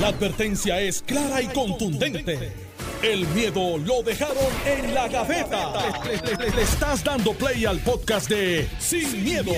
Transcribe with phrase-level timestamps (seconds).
[0.00, 2.52] La advertencia es clara y contundente.
[3.02, 4.36] El miedo lo dejaron
[4.66, 5.72] en la gaveta.
[6.04, 9.52] Le, le- le estás dando play al podcast de Sin, miedo,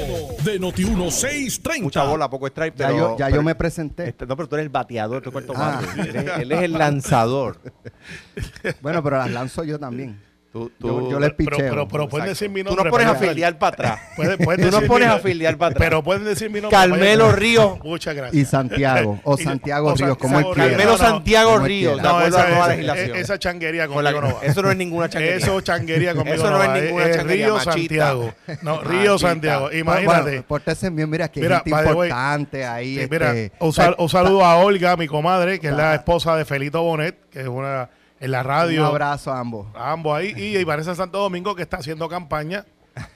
[0.45, 1.83] de Noti1630.
[1.83, 2.99] Mucha bola, poco strike, Ya, pero...
[2.99, 4.09] yo, ya pero- yo me presenté.
[4.09, 5.80] este, no, pero tú eres el bateador, tú cuarto Ah.
[5.96, 6.11] bate.
[6.11, 7.61] Él, es- él es el lanzador.
[8.82, 10.21] Bueno, pero las lanzo yo también.
[10.57, 11.70] Tú, Yo, tú- yo les Pero, picheo.
[11.70, 12.84] pero, pero pueden decir mi Tú nombre.
[12.86, 14.00] no pones a filiar para atrás.
[14.16, 15.86] Pueden- pueden Tú no pones a filiar para atrás.
[15.86, 16.79] Pero pueden decir mi nombre.
[16.79, 17.32] Carmelo.
[17.32, 17.79] Ríos.
[17.84, 18.43] Muchas gracias.
[18.43, 19.20] y Santiago.
[19.24, 20.38] O Santiago o San- Ríos, como.
[20.38, 20.56] Ríos.
[20.56, 20.96] Carmelo No, no.
[20.98, 21.96] Santiago Ríos, quiera.
[21.96, 23.10] de No, acuerdo a la esa, legislación.
[23.16, 24.46] es- esa changuería Con la- conmigo no va.
[24.46, 25.37] eso no es ninguna changuería.
[25.37, 27.60] Eso changuería conmigo Eso no no es ninguna changuería, Río.
[27.60, 28.34] Santiago.
[28.62, 29.18] No, Río.
[29.18, 29.73] Santiago.
[29.73, 30.23] Imagínate.
[30.23, 32.98] Bueno, pórtese bien, mira, que gente importante ahí.
[32.98, 33.34] Este, mira,
[33.73, 37.41] sal- un saludo a Olga, mi comadre, que es la esposa de Felito Bonet, que
[37.41, 38.87] es una en la Un radio.
[38.87, 39.66] abrazo a ambos.
[39.75, 40.33] a ambos ahí.
[40.37, 42.65] Y, y Vanessa Santo Domingo, que está haciendo campaña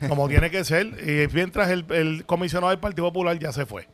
[0.09, 0.87] como tiene que ser.
[1.09, 3.89] Y mientras el, el comisionado del Partido Popular ya se fue.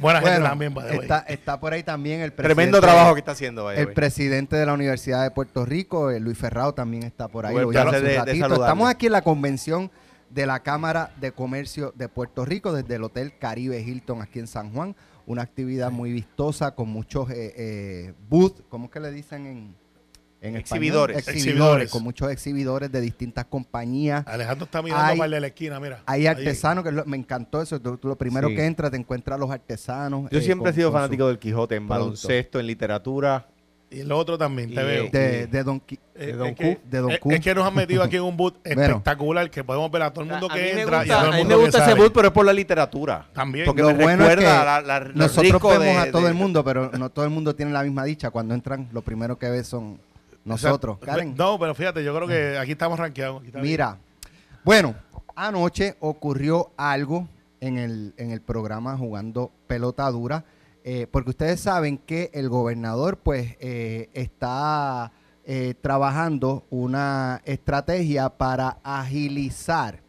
[0.00, 1.00] Buena gente Bueno, también, by the way.
[1.02, 2.54] está, está por ahí también el presidente.
[2.54, 3.64] Tremendo trabajo que está haciendo.
[3.64, 3.94] by the El way.
[3.94, 7.54] presidente de la Universidad de Puerto Rico, eh, Luis Ferrao, también está por ahí.
[7.54, 8.32] Lo un de- de.
[8.40, 9.90] Estamos aquí en la convención
[10.30, 14.46] de la Cámara de Comercio de Puerto Rico desde el Hotel Caribe Hilton aquí en
[14.46, 14.96] San Juan.
[15.26, 19.76] Una actividad muy vistosa con muchos eh, eh, booths, ¿cómo es que le dicen en,
[20.42, 20.58] en español?
[20.60, 21.16] Exhibidores.
[21.18, 21.36] Exhibidores.
[21.46, 21.90] Exhibidores.
[21.90, 24.26] Con muchos exhibidores de distintas compañías.
[24.26, 26.02] Alejandro está mirando Hay- para el de la esquina, mira.
[26.06, 27.80] Hay artesanos, que lo- me encantó eso.
[27.80, 28.56] Tú, tú lo primero Sí.
[28.56, 30.28] que entras, te encuentras los artesanos.
[30.30, 32.04] Yo eh, siempre con- he sido fanático del Quijote en producto.
[32.04, 33.46] baloncesto, en literatura.
[33.90, 35.10] Y el otro también, te Y- veo.
[35.12, 37.30] de, de Don Qui- Eh, de Don es, que, Q, de Don es- Q.
[37.32, 40.24] es que nos han metido aquí en un boot espectacular que podemos ver a todo
[40.24, 41.78] el mundo a que mí me entra y a todo a mí me que gusta
[41.78, 42.00] ese sale.
[42.00, 43.26] boot, pero es por la literatura.
[43.34, 43.66] También.
[43.66, 46.28] Porque Lo me bueno es que a la- la- Nosotros vemos de- a todo de-
[46.28, 48.30] el mundo, pero no todo el mundo tiene la misma dicha.
[48.30, 49.98] Cuando entran, lo primero que ve son
[50.44, 50.98] nosotros.
[51.00, 53.38] O sea, Karen, No, pero fíjate, yo creo que aquí estamos rankeados.
[53.38, 53.72] aquí está bien.
[53.72, 53.98] mira.
[54.64, 54.94] Bueno,
[55.34, 57.28] anoche ocurrió algo
[57.60, 60.44] en el, en el programa Jugando Pelota Dura,
[60.84, 65.12] eh, porque ustedes saben que el gobernador pues eh, está
[65.44, 70.00] eh, trabajando una estrategia para agilizar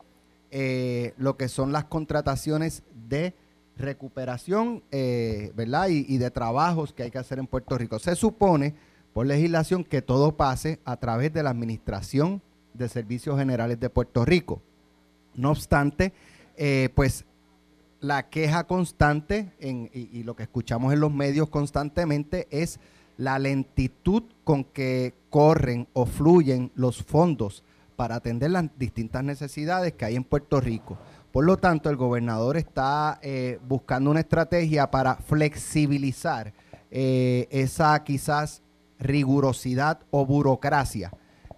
[0.51, 3.33] eh, lo que son las contrataciones de
[3.75, 5.87] recuperación, eh, ¿verdad?
[5.89, 7.97] Y, y de trabajos que hay que hacer en Puerto Rico.
[7.97, 8.75] Se supone,
[9.13, 12.41] por legislación, que todo pase a través de la Administración
[12.73, 14.61] de Servicios Generales de Puerto Rico.
[15.35, 16.13] No obstante,
[16.57, 17.25] eh, pues
[17.99, 22.79] la queja constante y lo que escuchamos en los medios constantemente es
[23.17, 27.63] la lentitud con que corren o fluyen los fondos
[27.95, 30.97] para atender las distintas necesidades que hay en Puerto Rico.
[31.31, 36.53] Por lo tanto, el gobernador está eh, buscando una estrategia para flexibilizar
[36.91, 38.61] eh, esa quizás
[38.99, 41.11] rigurosidad o burocracia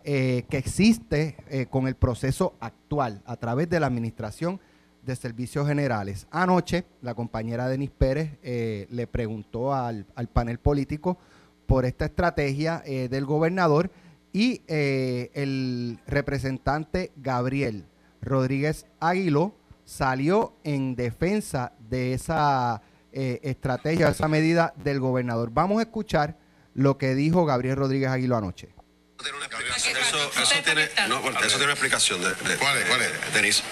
[0.07, 4.61] eh, que existe eh, con el proceso actual a través de la Administración
[5.01, 6.27] de Servicios Generales.
[6.29, 11.17] Anoche, la compañera Denis Pérez eh, le preguntó al, al panel político
[11.65, 13.89] por esta estrategia del gobernador
[14.31, 17.85] y el representante Gabriel
[18.21, 25.49] Rodríguez Aguiló salió en defensa de esa estrategia, esa medida del gobernador.
[25.51, 26.37] Vamos a escuchar
[26.75, 28.74] lo que dijo Gabriel Rodríguez Aguiló anoche.
[29.23, 29.95] Tiene una explicación.
[29.95, 32.21] ¿A qué Eso, eso tiene, no, bueno, eso tiene una explicación.
[32.21, 32.85] De, de- ¿Cuál es?
[32.85, 33.11] ¿Cuál es?
[33.11, 33.63] de- Denise.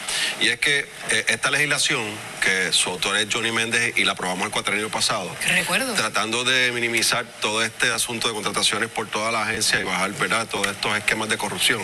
[0.42, 0.80] Y es que
[1.12, 2.04] eh, esta legislación,
[2.42, 5.94] que su autor es Johnny Méndez y la aprobamos el cuatrenio pasado, Recuerdo.
[5.94, 10.48] tratando de minimizar todo este asunto de contrataciones por toda la agencia y bajar ¿verdad?
[10.48, 11.84] todos estos esquemas de corrupción.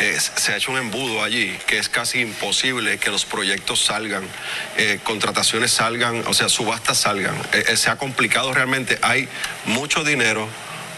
[0.00, 4.28] Eh, se ha hecho un embudo allí que es casi imposible que los proyectos salgan,
[4.76, 7.34] eh, contrataciones salgan, o sea, subastas salgan.
[7.52, 8.98] Eh, eh, se ha complicado realmente.
[9.02, 9.28] Hay
[9.66, 10.48] mucho dinero,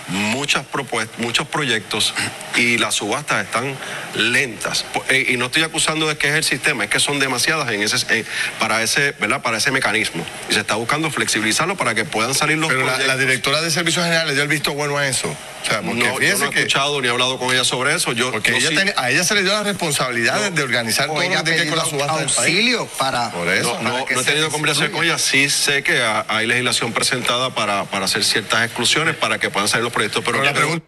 [0.09, 2.15] muchas propuestas, muchos proyectos
[2.57, 3.75] y las subastas están
[4.15, 4.85] lentas.
[5.09, 7.83] Eh, Y no estoy acusando de que es el sistema, es que son demasiadas en
[7.83, 8.25] ese, eh,
[8.59, 9.43] para, ese, ¿verdad?
[9.43, 10.25] para ese mecanismo.
[10.49, 13.17] Y se está buscando flexibilizarlo para que puedan salir los Pero la, proyectos.
[13.17, 15.29] la directora de Servicios Generales dio el visto bueno a eso.
[15.29, 16.59] O sea, porque no, yo no he que.
[16.61, 18.13] escuchado ni he hablado con ella sobre eso.
[18.13, 20.63] Yo, Porque yo ella sí- tiene- a ella se le dio la responsabilidad de- de
[20.63, 22.39] organizar todo lo que tiene con la subasta del país.
[22.39, 23.77] auxilio para Por eso.
[23.83, 25.19] No, para he tenido conversación con ella.
[25.19, 29.69] Sí sé que ha- hay legislación presentada para, para hacer ciertas exclusiones para que puedan
[29.69, 30.23] salir los proyectos.
[30.25, 30.87] Pero, Pero la pregunta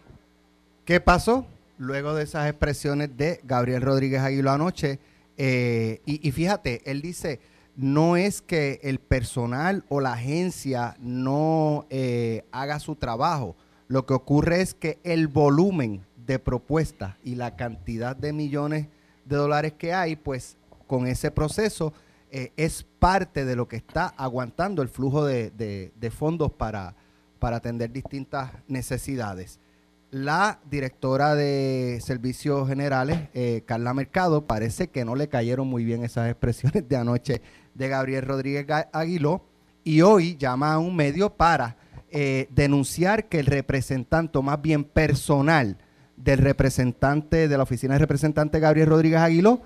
[0.85, 1.45] ¿Qué pasó
[1.77, 4.99] luego de esas expresiones de Gabriel Rodríguez Aguilo anoche?
[5.37, 7.39] Eh, y, y fíjate, él dice,
[7.75, 13.55] no es que el personal o la agencia no eh, haga su trabajo.
[13.87, 18.87] Lo que ocurre es que el volumen de propuestas y la cantidad de millones
[19.25, 20.57] de dólares que hay, pues
[20.87, 21.93] con ese proceso
[22.31, 26.95] eh, es parte de lo que está aguantando el flujo de, de- de fondos para,
[27.39, 29.59] para atender distintas necesidades.
[30.11, 36.03] La directora de Servicios Generales, eh, Carla Mercado, parece que no le cayeron muy bien
[36.03, 37.41] esas expresiones de anoche
[37.75, 39.43] de Gabriel Rodríguez Aguiló
[39.83, 41.77] y hoy llama a un medio para
[42.09, 45.77] eh, denunciar que el representante, más bien personal,
[46.17, 49.61] del representante de la oficina de representante Gabriel Rodríguez Aguiló,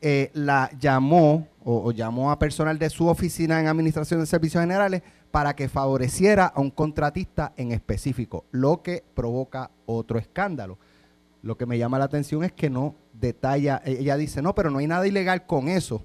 [0.00, 5.02] eh, la llamó o llamó a personal de su oficina en Administración de Servicios Generales
[5.30, 10.78] para que favoreciera a un contratista en específico, lo que provoca otro escándalo.
[11.42, 14.78] Lo que me llama la atención es que no detalla, ella dice, no, pero no
[14.78, 16.02] hay nada ilegal con eso.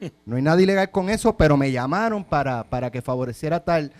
[0.26, 3.92] No hay nada ilegal con eso, pero me llamaron para, para que favoreciera tal,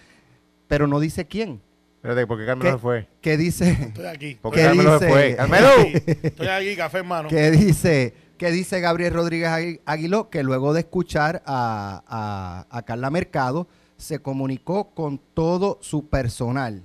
[0.68, 1.60] pero no dice quién.
[1.96, 3.08] Espérate, ¿por qué Carmelo se fue?
[3.22, 3.70] ¿Qué dice?
[3.70, 4.34] Estoy aquí.
[4.34, 5.36] ¿Por qué ¿Qué Carmelo se fue?
[5.36, 5.68] ¡Carmelo!
[6.22, 7.28] Estoy aquí, café en mano.
[7.30, 10.28] ¿Qué dice, qué dice Gabriel Rodríguez Agui- Aguiló?
[10.28, 13.66] Que luego de escuchar a, a- a Carla Mercado,
[14.04, 16.82] se comunicó con todo su personal,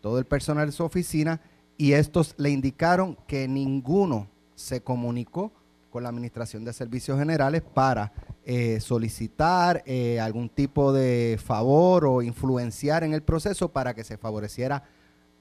[0.00, 1.40] todo el personal de su oficina,
[1.76, 4.26] y estos le indicaron que ninguno
[4.56, 5.52] se comunicó
[5.90, 8.12] con la Administración de Servicios Generales para
[8.44, 14.18] eh, solicitar eh, algún tipo de favor o influenciar en el proceso para que se
[14.18, 14.82] favoreciera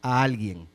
[0.03, 0.67] a alguien.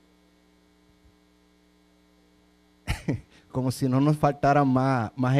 [3.52, 5.36] Como si no nos faltaran más, más.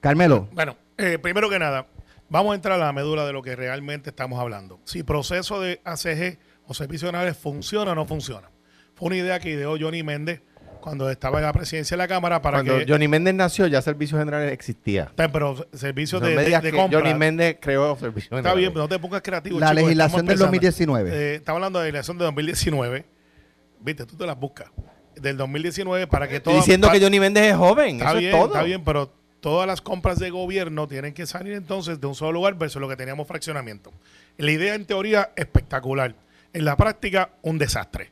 [0.00, 1.86] Carmelo, Bueno, eh, primero que nada,
[2.28, 4.80] vamos a entrar a la médula de lo que realmente estamos hablando.
[4.84, 8.50] Si proceso de ACG o servicios generales funciona o no funciona.
[8.94, 10.42] Fue una idea que ideó Johnny Méndez
[10.80, 12.84] cuando estaba en la presidencia de la Cámara para Cuando que...
[12.86, 15.10] Johnny Méndez nació, ya Servicios Generales existía.
[15.16, 17.00] Pero servicios No de, de, compra.
[17.00, 18.58] Johnny Méndez creó Servicios Está Generales.
[18.58, 19.58] bien, pero no te pongas creativo.
[19.58, 20.92] la chico, legislación del estamos empezando.
[21.06, 21.10] 2019.
[21.32, 23.06] Eh, estamos hablando de la legislación de 2019.
[23.80, 24.70] Viste, tú te las buscas.
[25.16, 26.54] Del 2019 para que todo.
[26.56, 27.96] diciendo que Johnny Méndez es joven.
[27.96, 28.46] Está Eso bien, es todo.
[28.48, 29.12] está bien, pero
[29.44, 32.88] todas las compras de gobierno tienen que salir entonces de un solo lugar versus lo
[32.88, 33.92] que teníamos fraccionamiento.
[34.38, 36.14] La idea en teoría espectacular.
[36.54, 38.10] En la práctica, un desastre.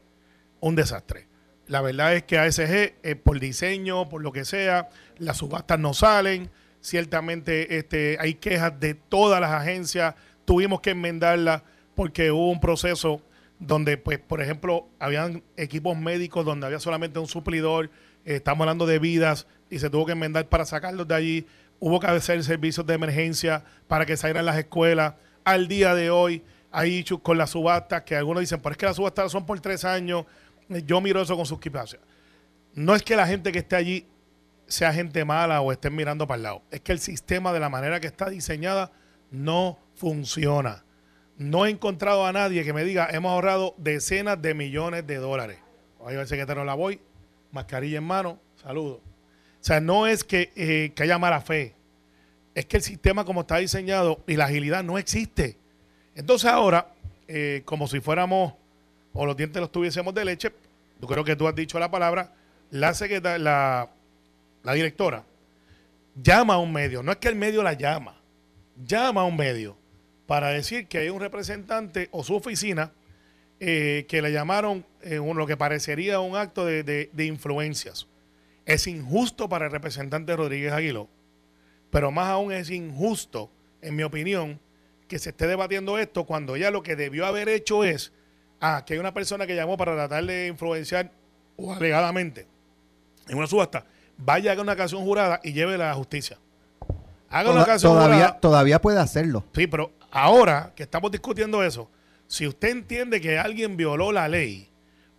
[0.60, 1.28] Un desastre.
[1.68, 5.94] La verdad es que ASG, eh, por diseño, por lo que sea, las subastas no
[5.94, 6.50] salen.
[6.82, 10.14] Ciertamente este, hay quejas de todas las agencias.
[10.44, 11.62] Tuvimos que enmendarlas
[11.94, 13.22] porque hubo un proceso
[13.58, 17.88] donde, pues, por ejemplo, habían equipos médicos donde había solamente un suplidor.
[18.24, 21.46] Estamos hablando de vidas y se tuvo que enmendar para sacarlos de allí.
[21.80, 25.14] Hubo que hacer servicios de emergencia para que salieran las escuelas.
[25.44, 28.86] Al día de hoy hay issues con las subastas que algunos dicen, pero es que
[28.86, 30.24] las subastas son por tres años.
[30.68, 31.98] Yo miro eso con suspicacia.
[32.74, 34.06] No es que la gente que esté allí
[34.66, 36.62] sea gente mala o estén mirando para el lado.
[36.70, 38.92] Es que el sistema de la manera que está diseñada
[39.30, 40.84] no funciona.
[41.36, 45.58] No he encontrado a nadie que me diga, hemos ahorrado decenas de millones de dólares.
[46.06, 47.00] Ahí va el secretario La voy,
[47.52, 48.94] mascarilla en mano, saludo.
[48.94, 51.74] O sea, no es que, eh, que haya mala fe.
[52.54, 55.56] Es que el sistema como está diseñado y la agilidad no existe.
[56.16, 56.92] Entonces ahora,
[57.28, 58.54] eh, como si fuéramos,
[59.12, 60.52] o los dientes los tuviésemos de leche,
[61.00, 62.34] yo creo que tú has dicho la palabra,
[62.70, 62.92] la,
[63.38, 63.90] la,
[64.62, 65.24] la directora
[66.14, 68.20] llama a un medio, no es que el medio la llama,
[68.84, 69.76] llama a un medio
[70.26, 72.92] para decir que hay un representante o su oficina
[73.64, 78.08] eh, que le llamaron eh, un- lo que parecería un acto de, de- de influencias.
[78.66, 81.08] Es injusto para el representante Rodríguez Aguiló,
[81.90, 83.50] pero más aún es injusto,
[83.80, 84.58] en mi opinión,
[85.06, 88.12] que se esté debatiendo esto cuando ella lo que debió haber hecho es,
[88.60, 91.12] ah, que hay una persona que llamó para tratar de influenciar
[91.56, 92.46] o alegadamente
[93.28, 93.84] en una subasta,
[94.16, 96.36] vaya haga una canción jurada y llévela a la justicia.
[97.30, 98.40] Haga una canción todavía, jurada.
[98.40, 99.44] todavía puede hacerlo.
[99.54, 101.88] Sí, pero ahora que estamos discutiendo eso,
[102.32, 104.70] si usted entiende que alguien violó la ley,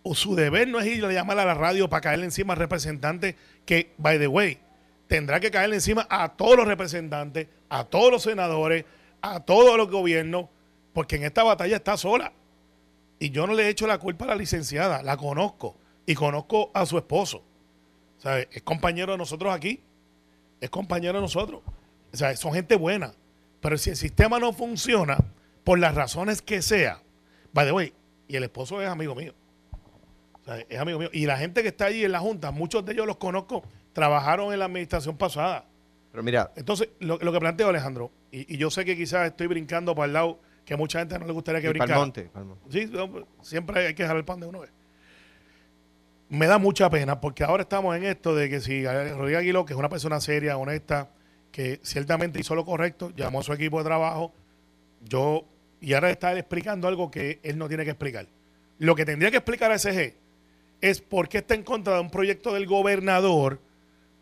[0.02, 2.58] o su deber no es ir a llamar a la radio para caerle encima al
[2.58, 4.58] representante, que, by the way,
[5.06, 8.84] tendrá que caerle encima a todos los representantes, a todos los senadores,
[9.22, 10.46] a todos los gobiernos,
[10.92, 12.32] porque en esta batalla está sola.
[13.20, 16.72] Y yo no le he hecho la culpa a la licenciada, la conozco, y conozco
[16.74, 17.44] a su esposo.
[18.18, 19.80] Sea, es compañero de nosotros aquí,
[20.60, 21.60] es compañero de nosotros.
[22.34, 23.14] Son gente buena.
[23.60, 25.16] Pero si el sistema no funciona,
[25.62, 27.00] por las razones que sea,
[27.54, 27.94] by the way,
[28.28, 29.32] y el esposo es amigo mío.
[30.42, 31.08] O sea, es amigo mío.
[31.12, 33.62] Y la gente que está allí en la Junta, muchos de ellos los conozco,
[33.94, 35.64] trabajaron en la administración pasada.
[36.10, 39.46] Pero mira, Entonces, lo, lo que planteo, Alejandro, y, y yo sé que quizás estoy
[39.46, 41.94] brincando para el lado que a mucha gente no le gustaría que brincara.
[41.94, 42.70] Palmonte, Palmonte.
[42.70, 42.90] Sí,
[43.42, 44.70] siempre hay que dejar el pan de uno vez.
[46.28, 49.74] Me da mucha pena porque ahora estamos en esto de que si Rodríguez Aguiló, que
[49.74, 51.10] es una persona seria, honesta,
[51.52, 54.32] que ciertamente hizo lo correcto, llamó a su equipo de trabajo,
[55.02, 55.44] yo,
[55.84, 58.26] y ahora está explicando algo que él no tiene que explicar.
[58.78, 60.14] Lo que tendría que explicar a SG
[60.80, 63.60] es por qué está en contra de un proyecto del gobernador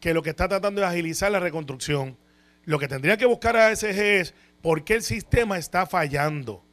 [0.00, 2.16] que lo que está tratando es agilizar la reconstrucción.
[2.64, 6.64] Lo que tendría que buscar a SG es por qué el sistema está fallando.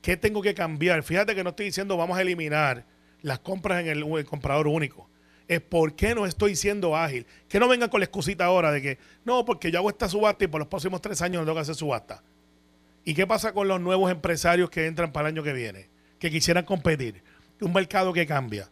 [0.00, 1.02] ¿Qué tengo que cambiar?
[1.02, 2.86] Fíjate que no estoy diciendo vamos a eliminar
[3.20, 5.10] las compras en el, comprador único.
[5.48, 7.26] Es por qué no estoy siendo ágil.
[7.46, 10.44] Que no vengan con la excusita ahora de que no, porque yo hago esta subasta
[10.44, 12.22] y por los próximos tres años no tengo que hacer subasta.
[13.04, 15.90] ¿Y qué pasa con los nuevos empresarios que entran para el año que viene?
[16.20, 17.24] que quisieran competir.
[17.60, 18.70] Un mercado que cambia.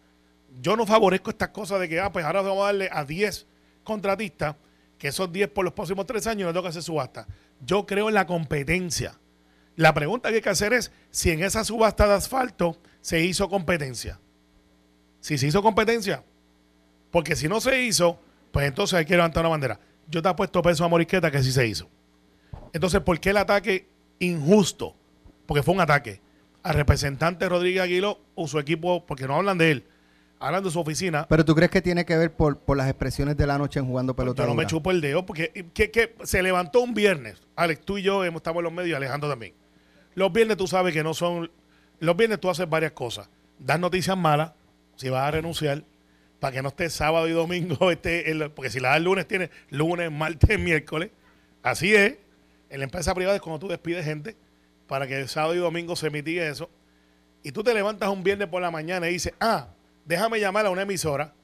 [0.61, 3.47] Yo no favorezco estas cosas de que, ah, pues ahora vamos a darle a 10
[3.83, 4.55] contratistas,
[4.99, 7.27] que esos 10 por los próximos tres años no tengo que hacer subasta.
[7.61, 9.19] Yo creo en la competencia.
[9.77, 13.49] La pregunta que hay que hacer es si en esa subasta de asfalto se hizo
[13.49, 14.21] competencia.
[15.21, 16.25] Si se hizo competencia,
[17.11, 18.21] porque si no se hizo,
[18.53, 19.81] pues entonces hay que levantar una bandera.
[20.09, 21.89] Yo te apuesto peso a Morisqueta que sí se hizo.
[22.73, 23.89] Entonces, ¿por qué el ataque
[24.19, 24.95] injusto?
[25.47, 26.21] Porque fue un ataque
[26.63, 29.85] al representante Rodríguez Aguiló o su equipo, porque no hablan de él,
[30.39, 31.27] hablan de su oficina.
[31.29, 33.87] Pero tú crees que tiene que ver por, por las expresiones de la noche en
[33.87, 34.43] jugando pelota.
[34.43, 37.41] Yo no me chupo el dedo porque que, que se levantó un viernes.
[37.57, 39.55] Alex, tú y yo hemos estado en los medios, Alejandro también.
[40.15, 41.51] Los viernes tú sabes que no son.
[42.01, 43.29] Los viernes tú haces varias cosas.
[43.59, 44.53] Das noticias malas,
[44.97, 45.83] si vas a renunciar,
[46.39, 49.27] para que no esté sábado y domingo, este, el- porque si la das el lunes,
[49.27, 51.11] tienes lunes, martes, miércoles.
[51.63, 52.17] Así es.
[52.71, 54.37] En la empresa privada es cuando tú despides gente
[54.87, 56.71] para que el sábado y domingo se mitigue eso.
[57.43, 59.69] Y tú te levantas un viernes por la mañana y dices, ah,
[60.05, 61.35] déjame llamar a una emisora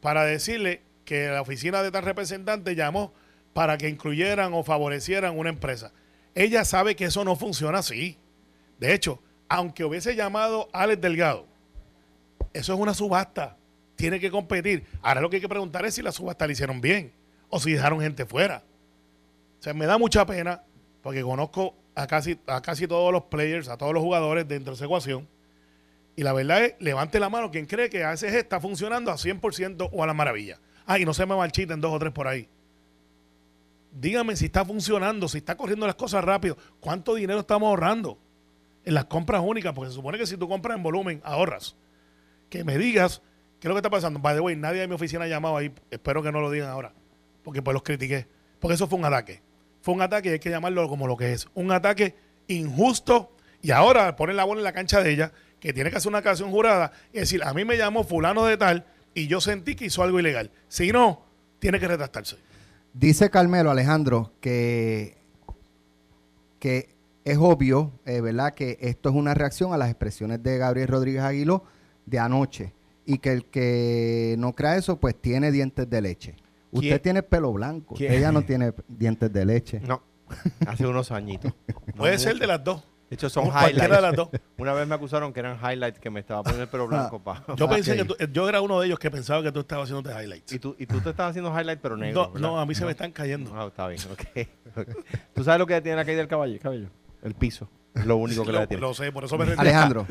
[0.00, 3.12] para decirle que la oficina de tal representante llamó
[3.54, 5.92] para que incluyeran o favorecieran una empresa.
[6.34, 8.18] Ella sabe que eso no funciona así.
[8.78, 11.46] De hecho, aunque hubiese llamado Alex Delgado,
[12.52, 13.56] eso es una subasta.
[13.94, 14.84] Tiene que competir.
[15.00, 17.12] Ahora lo que hay que preguntar es si la subasta la hicieron bien
[17.48, 18.62] o si dejaron gente fuera.
[19.58, 20.62] O sea, me da mucha pena
[21.02, 24.76] porque conozco a casi, a casi todos los players, a todos los jugadores dentro de
[24.76, 25.28] esa ecuación.
[26.16, 29.90] Y la verdad es, levante la mano quien cree que ASG está funcionando a 100%
[29.92, 30.58] o a la maravilla.
[30.86, 32.48] Ah, y no se me marchiten dos o tres por ahí.
[33.92, 36.56] Dígame si está funcionando, si está corriendo las cosas rápido.
[36.80, 38.18] ¿Cuánto dinero estamos ahorrando
[38.84, 39.72] en las compras únicas?
[39.72, 41.76] Porque se supone que si tú compras en volumen, ahorras.
[42.50, 43.22] Que me digas
[43.58, 44.20] qué es lo que está pasando.
[44.20, 45.72] By the way, nadie de mi oficina ha llamado ahí.
[45.90, 46.92] Espero que no lo digan ahora.
[47.42, 48.26] Porque pues los critiqué.
[48.60, 49.42] Porque eso fue un ataque.
[49.86, 51.46] Fue un ataque y hay que llamarlo como lo que es.
[51.54, 52.16] Un ataque
[52.48, 53.30] injusto.
[53.62, 56.22] Y ahora ponen la bola en la cancha de ella, que tiene que hacer una
[56.22, 59.84] canción jurada y decir, a mí me llamó fulano de tal y yo sentí que
[59.84, 60.50] hizo algo ilegal.
[60.66, 61.22] Si no,
[61.60, 62.34] tiene que retractarse.
[62.94, 65.18] Dice Carmelo Alejandro que,
[66.58, 66.88] que
[67.24, 68.54] es obvio, eh, ¿verdad?
[68.54, 71.62] Que esto es una reacción a las expresiones de Gabriel Rodríguez Aguiló
[72.06, 72.72] de anoche.
[73.04, 76.34] Y que el que no crea eso, pues tiene dientes de leche.
[76.76, 77.02] Usted ¿Quién?
[77.02, 77.94] tiene pelo blanco.
[77.94, 78.12] ¿Quién?
[78.12, 79.80] Ella no tiene dientes de leche.
[79.80, 80.02] No,
[80.66, 81.52] hace unos añitos.
[81.86, 82.40] No Puede ser mucho.
[82.40, 82.84] de las dos.
[83.08, 84.16] De hecho, son Cualquiera de las highlights.
[84.16, 84.28] dos.
[84.58, 87.20] Una vez me acusaron que eran highlights que me estaba poniendo el pelo blanco.
[87.22, 87.44] pa.
[87.56, 90.10] Yo pensé que tú- yo era uno de ellos que pensaba que tú estabas haciendo
[90.10, 90.52] highlights.
[90.52, 92.32] Y tú, y tú te estabas haciendo highlights, pero negro.
[92.34, 93.52] No, no, a mí se me están cayendo.
[93.54, 94.76] Ah, está bien, ok.
[94.76, 94.88] ok.
[95.34, 96.58] ¿Tú sabes lo que tiene la caída del caballo?
[96.60, 96.88] cabello?
[97.22, 97.70] El piso.
[97.94, 98.80] Es lo único que le Lo, detiene.
[98.82, 99.60] lo sé, por eso me rendí.
[99.60, 100.06] Alejandro,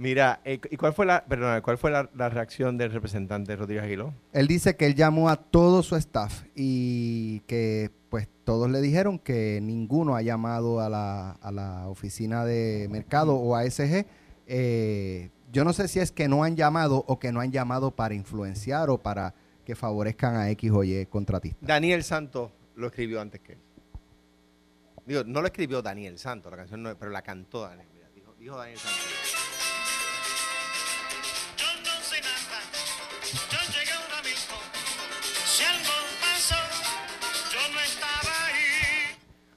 [0.00, 3.84] Mira, eh, ¿y cuál fue la, perdón, cuál fue la, la reacción del representante Rodríguez
[3.84, 4.14] Aguiló?
[4.32, 9.18] él dice que él llamó a todo su staff y que pues todos le dijeron
[9.18, 14.06] que ninguno ha llamado a la, a la oficina de mercado o a SG.
[14.46, 17.90] Eh, yo no sé si es que no han llamado o que no han llamado
[17.90, 19.34] para influenciar o para
[19.66, 21.58] que favorezcan a X o Y contratista.
[21.60, 23.58] Daniel Santos lo escribió antes que él.
[25.04, 27.86] Digo, no lo escribió Daniel Santos, la canción no, pero la cantó Daniel.
[27.92, 29.39] Mira, dijo, dijo Daniel Santos.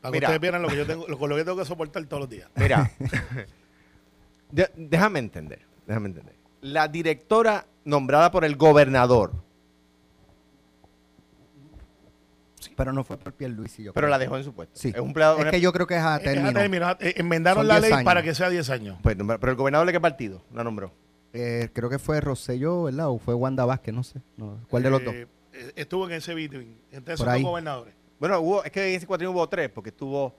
[0.02, 0.28] Para que Mira.
[0.28, 2.30] ustedes vieran lo que yo tengo, lo, con lo que tengo que soportar todos los
[2.30, 2.50] días.
[2.56, 2.92] Mira,
[4.52, 6.36] de- déjame entender, déjame entender.
[6.62, 9.32] La directora nombrada por el gobernador,
[12.76, 14.10] Pero no fue por Pierluisi, yo pero creo.
[14.12, 14.78] la dejó en su puesto.
[14.80, 14.92] Sí.
[14.96, 15.14] Es un.
[15.16, 16.60] Es que yo creo que es a Es que ya término.
[16.60, 18.04] terminó, eh, enmendaron Son la 10 ley años.
[18.06, 18.98] para que sea 10 años.
[19.04, 20.92] Pues, pero el gobernador de qué partido la nombró.
[21.34, 23.10] Eh, creo que fue Rosselló, ¿verdad?
[23.10, 24.22] O fue Wanda Vázquez, no sé.
[24.38, 25.14] No, ¿Cuál de los dos?
[25.14, 27.96] Eh, eh, Estuvo en ese meeting entre esos dos gobernadores.
[28.20, 30.36] Bueno, hubo, es que en ese cuatrienio hubo tres, porque estuvo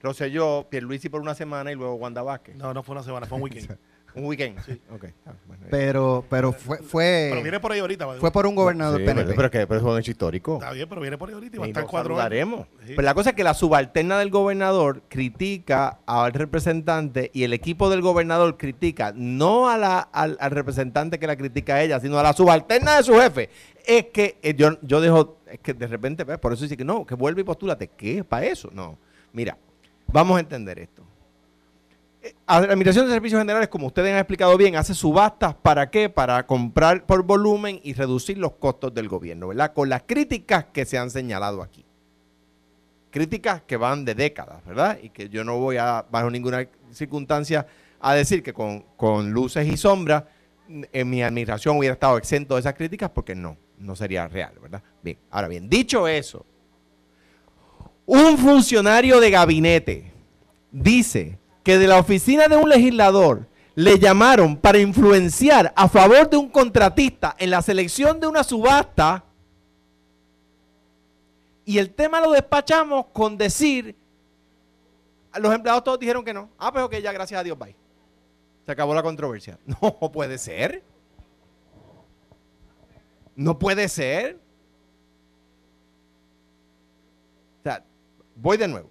[0.00, 2.56] Rosselló, Pierluisi por una semana y luego Wanda Vázquez.
[2.56, 3.78] No, no fue una semana, fue un weekend.
[4.18, 4.58] Un weekend.
[4.64, 4.80] Sí.
[4.92, 5.04] Ok.
[5.26, 8.06] ah, bueno, Pero, pero fue, pero fue, viene por ahí ahorita.
[8.18, 9.24] fue por un gobernador Sí, PNP.
[9.26, 10.54] pero, pero que pero es un hecho histórico.
[10.54, 12.66] Está bien, pero viene por ahí ahorita y va a estar lo cuatro años.
[12.86, 12.92] Sí.
[12.96, 17.88] Pero la cosa es que la subalterna del gobernador critica al representante y el equipo
[17.90, 22.18] del gobernador critica no a la, al, al representante que la critica a ella, sino
[22.18, 23.50] a la subalterna de su jefe.
[23.86, 26.38] Es que eh, yo, yo dejo, es que de repente, ¿ves?
[26.38, 27.88] por eso dice que no, que vuelve y postúlate.
[27.88, 28.22] ¿Qué?
[28.24, 28.68] ¿Para eso?
[28.72, 28.98] No.
[29.32, 29.56] Mira,
[30.06, 31.04] vamos a entender esto.
[32.22, 36.08] La Administración de Servicios Generales, como ustedes han explicado bien, hace subastas para qué?
[36.08, 39.72] Para comprar por volumen y reducir los costos del gobierno, ¿verdad?
[39.72, 41.84] Con las críticas que se han señalado aquí.
[43.10, 44.98] Críticas que van de décadas, ¿verdad?
[45.02, 47.66] Y que yo no voy a, bajo ninguna circunstancia,
[48.00, 50.24] a decir que con, con luces y sombras
[50.68, 54.82] en mi administración hubiera estado exento de esas críticas porque no, no sería real, ¿verdad?
[55.02, 56.44] Bien, ahora bien, dicho eso,
[58.06, 60.12] un funcionario de gabinete
[60.70, 66.38] dice que de la oficina de un legislador le llamaron para influenciar a favor de
[66.38, 69.22] un contratista en la selección de una subasta
[71.66, 73.94] y el tema lo despachamos con decir,
[75.38, 76.48] los empleados todos dijeron que no.
[76.56, 77.76] Ah, pues ok, ya gracias a Dios, bye.
[78.64, 79.58] Se acabó la controversia.
[79.66, 80.82] No puede ser.
[83.36, 84.40] No puede ser.
[87.60, 87.84] O sea,
[88.36, 88.88] voy de nuevo.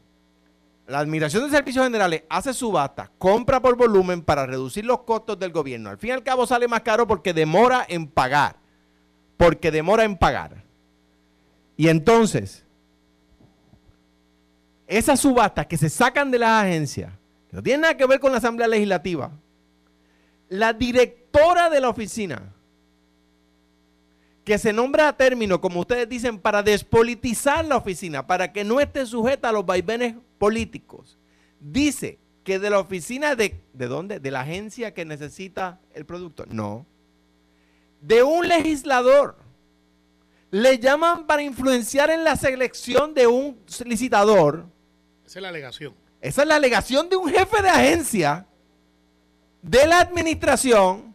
[0.87, 5.51] La Administración de Servicios Generales hace subasta, compra por volumen para reducir los costos del
[5.51, 5.89] gobierno.
[5.89, 8.55] Al fin y al cabo sale más caro porque demora en pagar.
[9.35, 10.63] Porque demora en pagar.
[11.75, 12.65] Y entonces,
[14.87, 17.11] esas subastas que se sacan de las agencias,
[17.49, 19.31] que no tienen nada que ver con la Asamblea Legislativa,
[20.47, 22.53] la directora de la oficina,
[24.47, 28.79] que se nombra a término, como ustedes dicen, para despolitizar la oficina, para que no
[28.79, 31.19] esté sujeta a los vaivenes políticos,
[31.59, 34.21] dice que de la oficina de, ¿de dónde?
[34.21, 36.45] De la agencia que necesita el producto.
[36.47, 36.85] No.
[37.99, 39.35] De un legislador.
[40.49, 44.65] Le llaman para influenciar en la selección de un licitador.
[45.25, 45.93] Esa es la alegación.
[46.21, 48.47] Esa es la alegación de un jefe de agencia
[49.61, 51.13] de la administración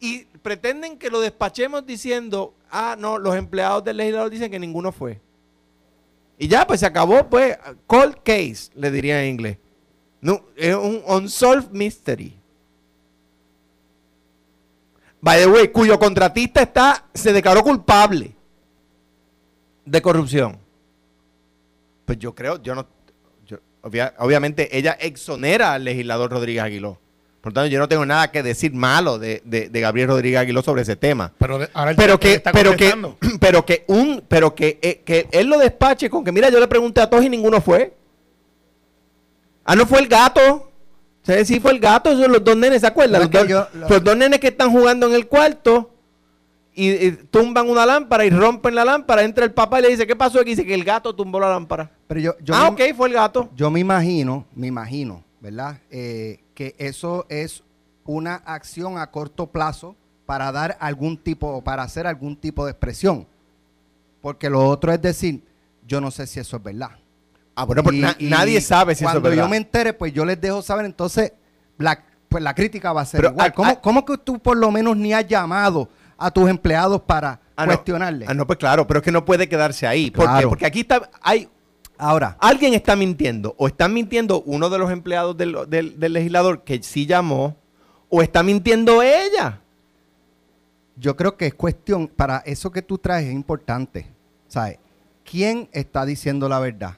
[0.00, 4.92] y pretenden que lo despachemos diciendo, ah, no, los empleados del legislador dicen que ninguno
[4.92, 5.20] fue.
[6.38, 9.58] Y ya, pues se acabó, pues, cold case, le diría en inglés.
[10.20, 12.34] No, es un unsolved mystery.
[15.20, 18.36] By the way, cuyo contratista está, se declaró culpable
[19.84, 20.58] de corrupción.
[22.04, 22.86] Pues yo creo, yo no,
[24.18, 27.00] obviamente ella exonera al legislador Rodríguez Aguiló.
[27.48, 30.38] Por lo tanto, yo no tengo nada que decir malo de, de- de Gabriel Rodríguez
[30.40, 31.32] Aguiló sobre ese tema.
[31.38, 32.92] Pero de- ahora el Pero que, está pero que,
[33.40, 36.68] pero que un, pero que, eh, que él lo despache con que, mira, yo le
[36.68, 37.94] pregunté a todos y ninguno fue.
[39.64, 40.70] Ah, no fue el gato.
[41.22, 42.10] ¿Sabes si fue el gato?
[42.10, 43.22] Esos son los dos nenes, ¿se acuerdan?
[43.22, 45.90] Los, dos, yo- lo- los dos nenes que están jugando en el cuarto
[46.74, 49.22] y, y tumban una lámpara y rompen la lámpara.
[49.24, 50.50] Entra el papá y le dice, ¿qué pasó aquí?
[50.50, 51.90] Dice que el gato tumbó la lámpara.
[52.06, 53.48] Pero yo, yo ah, me- ok, fue el gato.
[53.56, 55.78] Yo me imagino, me imagino, ¿verdad?
[55.90, 57.62] Eh, que eso es
[58.04, 59.94] una acción a corto plazo
[60.26, 63.28] para dar algún tipo, para hacer algún tipo de expresión.
[64.20, 65.44] Porque lo otro es decir,
[65.86, 66.90] yo no sé si eso es verdad.
[67.54, 69.44] Ah, bueno, porque Y- na- nadie sabe si eso es Cuando verdad.
[69.44, 71.32] yo me entere, pues yo les dejo saber, entonces
[71.76, 73.54] la, pues la crítica va a ser Pero, igual.
[73.54, 77.66] ¿Cómo, cómo que tú por lo menos ni has llamado a tus empleados para Ah,
[77.66, 77.72] no.
[77.74, 78.26] cuestionarle?
[78.28, 80.10] Ah, no, pues claro, pero es que no puede quedarse ahí.
[80.10, 80.30] ¿Por qué?
[80.32, 80.48] Claro.
[80.48, 81.48] Porque aquí está, hay,
[81.98, 83.54] Ahora, Alguien está mintiendo.
[83.58, 87.56] O está mintiendo uno de los empleados del, del- del legislador que sí llamó.
[88.08, 89.60] O está mintiendo ella.
[90.96, 94.06] yo creo que es cuestión, para eso que tú traes es importante.
[94.48, 94.78] ¿Sabes?
[95.24, 96.94] ¿Quién está diciendo la verdad?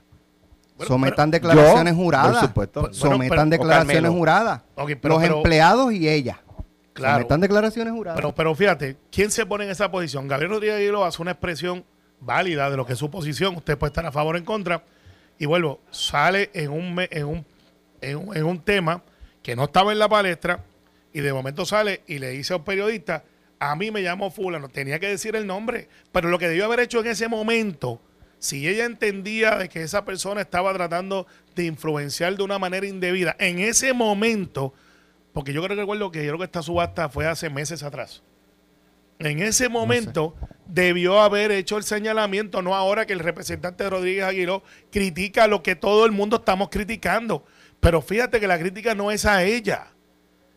[0.76, 2.32] Bueno, Sometan pero- declaraciones Yo, juradas.
[2.38, 2.80] por supuesto.
[2.80, 4.62] Bueno, Sometan pero- declaraciones juradas.
[4.76, 6.40] Pero- Los pero- empleados y ella.
[6.92, 7.14] Claro.
[7.18, 8.16] Sometan declaraciones juradas.
[8.16, 10.28] Pero, pero fíjate, ¿quién se pone en esa posición?
[10.28, 11.84] Gabriel Rodríguez Aguiló hace una expresión
[12.20, 13.56] válida de lo que es su posición.
[13.56, 14.82] Usted puede estar a favor o en contra.
[15.38, 17.46] Y vuelvo, sale en un, en un,
[18.00, 19.02] en un, en un tema
[19.42, 20.64] que no estaba en la palestra
[21.12, 23.24] y de momento sale y le dice a un periodista,
[23.58, 26.80] a mí me llamó fulano, tenía que decir el nombre, pero lo que debió haber
[26.80, 28.00] hecho en ese momento,
[28.38, 33.36] si ella entendía de que esa persona estaba tratando de influenciar de una manera indebida,
[33.38, 34.72] en ese momento,
[35.32, 38.22] porque yo creo que recuerdo que yo creo que esta subasta fue hace meses atrás.
[39.18, 40.34] En ese momento
[40.70, 45.74] debió haber hecho el señalamiento, no ahora que el representante Rodríguez Aguiló critica lo que
[45.74, 47.44] todo el mundo estamos criticando.
[47.80, 49.88] Pero fíjate que la crítica no es a ella,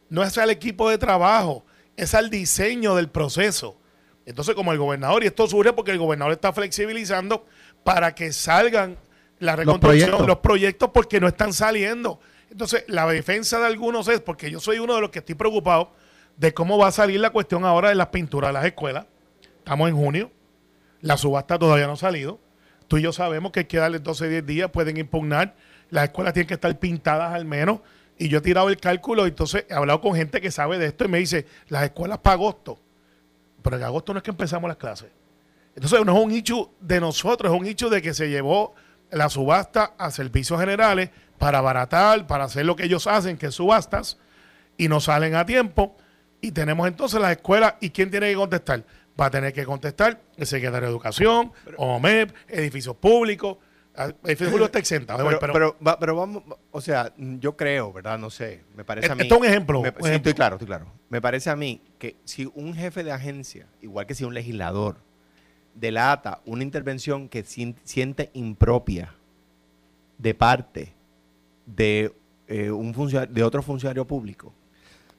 [0.10, 3.78] no es al equipo de trabajo, es al diseño del proceso.
[4.26, 7.46] Entonces, como el gobernador, y esto surge porque el gobernador está flexibilizando
[7.84, 8.98] para que salgan
[9.40, 10.28] la reconstrucción, proyectos.
[10.28, 12.20] los proyectos, porque no están saliendo.
[12.50, 15.92] Entonces, la defensa de algunos es, porque yo soy uno de los que estoy preocupado
[16.38, 19.06] de cómo va a salir la cuestión ahora de las pinturas de las escuelas.
[19.64, 20.30] Estamos en junio,
[21.00, 22.38] la subasta todavía no ha salido.
[22.90, 25.56] Tú y yo sabemos que hay que darle 12, 10 días, pueden impugnar.
[25.90, 27.80] Las escuelas tienen que estar pintadas al menos.
[28.18, 31.06] Y yo he tirado el cálculo, entonces he hablado con gente que sabe de esto
[31.06, 32.78] y me dice, las escuelas para agosto.
[33.62, 35.08] Pero en agosto no es que empezamos las clases.
[35.76, 38.76] Entonces no es un hecho de nosotros, es un hecho de que se llevó
[39.12, 43.56] la subasta a servicios generales para abaratar, para hacer lo que ellos hacen, que es
[43.56, 44.18] subastas,
[44.78, 45.96] y no salen a tiempo.
[46.42, 48.84] Y tenemos entonces las escuelas, ¿y quién tiene que contestar?
[49.20, 53.58] Va a tener que contestar el secretario de Educación, OMEP, edificios públicos.
[53.96, 55.16] Ah, Edificios públicos está exenta.
[55.18, 58.18] Pero, pero- pero, va- pero vamos, o sea, yo creo, ¿verdad?
[58.18, 59.28] No sé, me parece a Esto mí.
[59.28, 60.16] es un ejemplo, me- un sí, ejemplo.
[60.16, 60.92] estoy claro, estoy claro.
[61.10, 64.98] Me parece a mí que si un jefe de agencia, igual que si un legislador,
[65.76, 69.14] delata una intervención que sien- siente impropia
[70.18, 70.94] de parte
[71.68, 72.14] de,
[72.48, 74.54] eh, un funcionario, de otro funcionario público,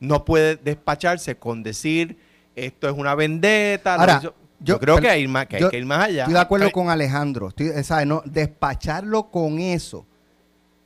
[0.00, 2.16] no puede despacharse con decir
[2.54, 3.94] esto es una vendetta.
[3.96, 6.22] Ahora, yo- yo, creo que hay, más, que yo hay que ir más allá.
[6.22, 6.72] Estoy de acuerdo Ay.
[6.72, 7.48] con Alejandro.
[7.48, 8.06] Estoy, eh, ¿sabe?
[8.06, 10.06] No, despacharlo con eso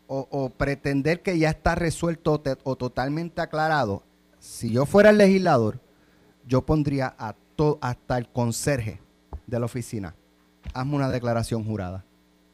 [0.07, 4.03] o, o pretender que ya está resuelto o, te- o totalmente aclarado.
[4.39, 5.81] Si yo fuera el legislador,
[6.47, 9.01] yo pondría a to- hasta el conserje
[9.47, 10.15] de la oficina.
[10.75, 12.05] Hazme una declaración jurada.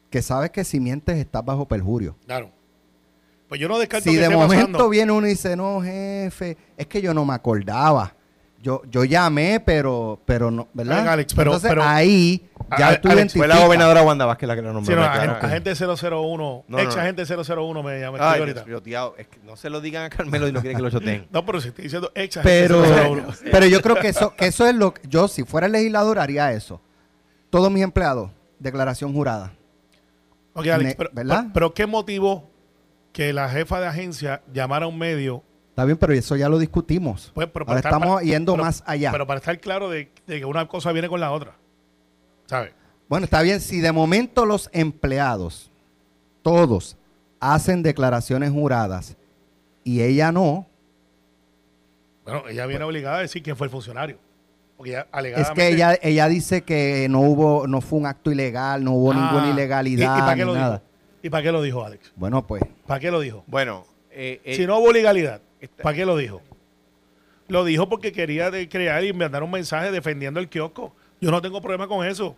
[0.09, 2.15] Que sabes que si mientes estás bajo perjurio.
[2.25, 2.51] Claro.
[3.49, 4.89] Pues yo no descarto Si que de esté momento pasando.
[4.89, 8.13] viene uno y dice, no, jefe, es que yo no me acordaba.
[8.65, 11.07] Yo, yo llamé, pero, pero no, ¿verdad?
[11.07, 12.49] Alex, pero- Entonces pero- ahí
[12.79, 14.91] ya A- tú Alex, Fue la gobernadora Wanda Vázquez la que lo nombró.
[14.91, 15.47] Sí, no, me agente, aclaro.
[15.47, 17.01] agente 001, No, ex no.
[17.03, 18.61] agente 001 me llama Ay, ahorita.
[18.63, 20.81] Dios mío, tío, es que no se lo digan a Carmelo y no quieren que
[20.81, 21.27] lo choteen.
[21.31, 23.27] No, pero si estoy diciendo ex agente Pero, 001.
[23.51, 26.17] pero yo creo que eso, que eso es lo que yo, si fuera el legislador,
[26.17, 26.81] haría eso.
[27.51, 29.53] Todos mis empleados, declaración jurada.
[30.53, 31.39] Ok, Alex, Ne- pero, ¿verdad?
[31.41, 32.49] pero- pero ¿qué motivó
[33.13, 35.43] que la jefa de agencia llamara a un medio?
[35.75, 37.31] Está bien, pero eso ya lo discutimos.
[37.35, 39.11] Pues, pero para Ahora estar- estamos para- yendo pero- más allá.
[39.11, 41.55] Pero para estar claro de, de que una cosa viene con la otra.
[42.47, 42.71] ¿Sabes?
[43.09, 45.69] bueno, está bien, si de momento los empleados,
[46.41, 46.95] todos,
[47.39, 49.15] hacen declaraciones juradas
[49.83, 50.65] y ella no,
[52.23, 54.17] Bueno, ella viene obligada a decir quién fue el funcionario.
[54.77, 55.07] Porque ella
[55.41, 59.11] es que ella, ella dice que no hubo, no fue un acto ilegal, no hubo
[59.11, 60.73] Ah, ninguna ¿y- ilegalidad ¿Y, para qué ni lo nada.
[60.77, 60.83] dijo?
[61.23, 62.11] ¿Y para qué lo dijo, Alex?
[62.15, 63.43] Bueno, pues, ¿Para qué lo dijo?
[63.47, 65.41] Bueno, eh, eh, si no hubo legalidad,
[65.81, 66.41] ¿para qué lo dijo?
[67.47, 70.95] Lo dijo porque quería crear y mandar un mensaje defendiendo el kiosco.
[71.21, 72.35] Yo no tengo problema con eso.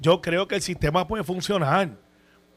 [0.00, 1.90] Yo creo que el sistema puede funcionar.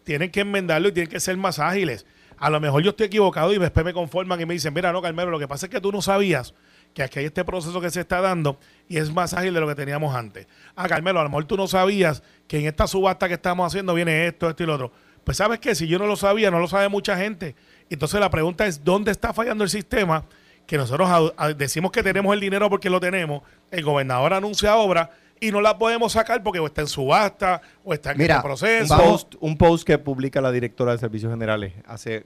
[0.03, 2.05] Tienen que enmendarlo y tienen que ser más ágiles.
[2.37, 5.01] A lo mejor yo estoy equivocado y después me conforman y me dicen, mira, no,
[5.01, 6.53] Carmelo, lo que pasa es que tú no sabías
[6.93, 9.67] que aquí hay este proceso que se está dando y es más ágil de lo
[9.67, 10.47] que teníamos antes.
[10.75, 13.93] Ah, Carmelo, a lo mejor tú no sabías que en esta subasta que estamos haciendo
[13.93, 14.91] viene esto, esto y lo otro.
[15.23, 17.55] Pues sabes que si yo no lo sabía, no lo sabe mucha gente.
[17.93, 20.25] Entonces la pregunta es, ¿dónde está fallando el sistema?
[20.65, 25.51] Que nosotros decimos que tenemos el dinero porque lo tenemos, el gobernador anuncia obra y
[25.51, 28.93] no la podemos sacar porque o está en subasta o está en Mira, este proceso.
[28.93, 32.25] un post, un post que publica la directora de Servicios Generales hace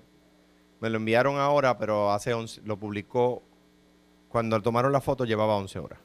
[0.80, 3.41] me lo enviaron ahora, pero hace 11, lo publicó
[4.30, 5.99] cuando tomaron la foto llevaba 11 horas.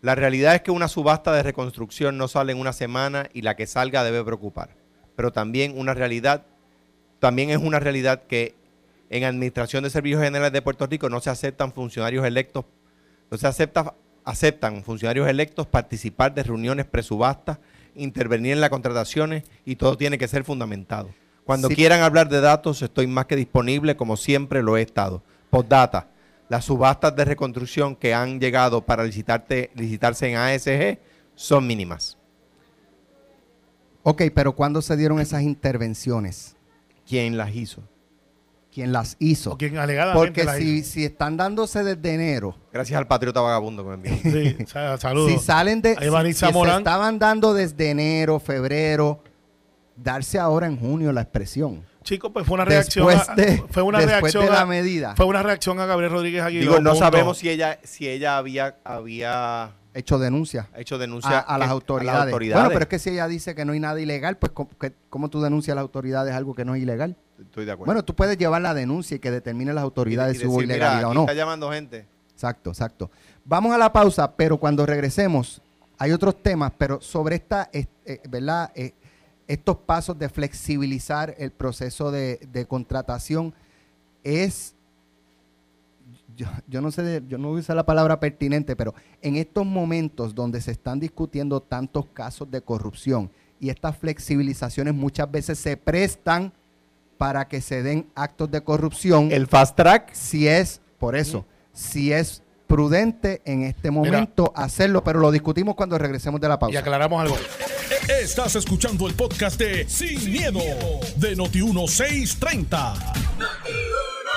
[0.00, 3.56] La realidad es que una subasta de reconstrucción no sale en una semana y la
[3.56, 4.70] que salga debe preocupar.
[5.16, 6.44] Pero también una realidad,
[7.18, 8.54] también es una realidad que
[9.10, 12.64] en Administración de Servicios Generales de Puerto Rico no se aceptan funcionarios electos,
[13.30, 17.58] no se acepta, aceptan funcionarios electos participar de reuniones presubastas,
[17.94, 21.10] intervenir en las contrataciones y todo tiene que ser fundamentado.
[21.44, 21.76] Cuando Sí.
[21.76, 25.22] quieran hablar de datos, estoy más que disponible, como siempre lo he estado.
[25.50, 26.08] Postdata,
[26.48, 30.98] las subastas de reconstrucción que han llegado para licitarte, licitarse en ASG
[31.36, 32.18] son mínimas.
[34.02, 36.54] ok, pero ¿cuándo se dieron esas intervenciones?
[37.08, 37.82] ¿Quién las hizo?
[38.76, 39.52] ¿Quién las hizo?
[39.52, 40.90] o quien alegadamente Porque si, hizo.
[40.92, 44.32] si están dándose desde enero, Gracias al patriota vagabundo que me envió.
[44.54, 45.32] Sí, sa- saludos.
[45.32, 45.94] si salen de.
[45.94, 49.22] Si- si se estaban dando desde enero, febrero,
[49.96, 51.82] darse ahora en junio la expresión.
[52.02, 53.06] Chicos, pues fue una reacción.
[53.06, 55.16] Después a- de- fue una después reacción de la a- medida.
[55.16, 56.60] Fue una reacción a Gabriel Rodríguez Aguiló.
[56.72, 57.04] Digo, no punto.
[57.06, 60.68] sabemos si ella, si ella había, había Hecho denuncia.
[60.76, 62.32] hecho denuncia A, a las autoridades.
[62.32, 64.92] Bueno, pero es que si ella dice que no hay nada ilegal, pues ¿cómo, que-
[65.10, 67.16] cómo tú denuncias a las autoridades algo que no es ilegal?
[67.40, 67.86] Estoy de acuerdo.
[67.86, 70.76] Bueno, tú puedes llevar la denuncia y que determinen las autoridades Y si hubo mira,
[70.76, 71.20] ilegalidad o no.
[71.22, 72.06] Está llamando gente.
[72.32, 73.10] Exacto, exacto.
[73.44, 75.60] Vamos a la pausa, pero cuando regresemos
[75.98, 77.86] hay otros temas, pero sobre esta, eh,
[78.28, 78.70] ¿verdad?
[78.74, 78.92] Eh,
[79.48, 83.54] estos pasos de flexibilizar el proceso de, de contratación
[84.24, 84.74] es,
[86.36, 89.64] yo, yo no sé, yo no voy a usar la palabra pertinente, pero en estos
[89.66, 95.76] momentos donde se están discutiendo tantos casos de corrupción y estas flexibilizaciones muchas veces se
[95.76, 96.52] prestan
[97.18, 100.12] para que se den actos de corrupción El fast track.
[100.12, 105.96] si es, por eso, si es prudente en este momento hacerlo, pero lo discutimos cuando
[105.96, 106.78] regresemos de la Y pausa.
[106.80, 107.36] aclaramos algo.
[108.20, 110.60] Estás escuchando el podcast de Sin, miedo,
[111.16, 113.14] de Noti1630.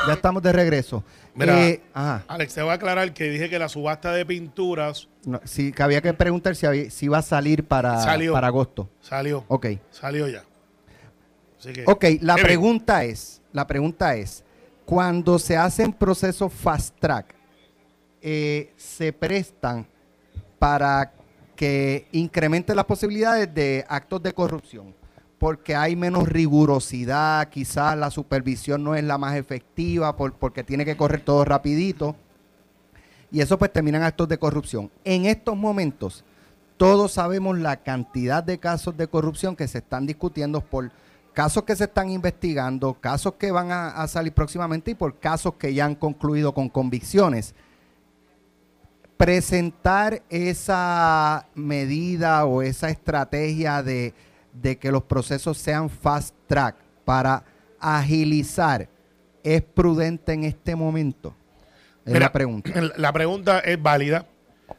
[0.08, 1.04] Ya estamos de regreso.
[1.40, 5.08] Mira, Eh, ajá, Alex, te voy a aclarar que dije que la subasta de pinturas
[5.26, 8.34] no, sí, que había que preguntar si, había- si iba a salir para, Salió.
[8.34, 8.90] para agosto.
[9.02, 9.44] salió.
[9.48, 9.68] Ok.
[9.92, 10.44] Salió ya.
[11.60, 14.44] Así que, Ok, la pregunta es, la pregunta es,
[14.86, 17.36] cuando se hacen procesos fast track,
[18.22, 19.86] eh, se prestan
[20.58, 21.14] para
[21.56, 24.96] que incrementen las posibilidades de actos de corrupción,
[25.40, 30.86] porque hay menos rigurosidad, quizás la supervisión no es la más efectiva, por- porque tiene
[30.86, 32.16] que correr todo rapidito,
[33.32, 34.92] y eso pues terminan actos de corrupción.
[35.04, 36.24] En estos momentos,
[36.78, 40.92] todos sabemos la cantidad de casos de corrupción que se están discutiendo por
[41.34, 45.54] casos que se están investigando, casos que van a, a salir próximamente y por casos
[45.56, 47.56] que ya han concluido con convicciones.
[49.18, 54.14] presentar esa medida o esa estrategia de,
[54.54, 57.44] de que los procesos sean fast track para
[57.80, 58.90] agilizar
[59.44, 61.36] es prudente en este momento?
[62.06, 62.72] Es Mira, la pregunta.
[62.98, 64.28] La pregunta es válida.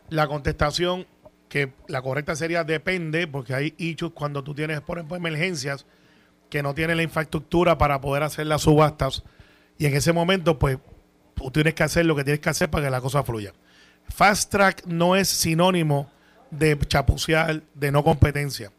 [0.08, 1.06] La contestación,
[1.48, 5.86] que la correcta sería depende, porque hay issues cuando tú tienes, por ejemplo, emergencias
[6.48, 9.22] que no tienen la infraestructura para poder hacer las subastas.
[9.78, 10.78] Y en ese momento, pues,
[11.34, 13.52] tú tienes que hacer lo que tienes que hacer para que la cosa fluya.
[14.08, 16.10] Fast track no es sinónimo
[16.50, 18.72] de chapucear, de no competencia.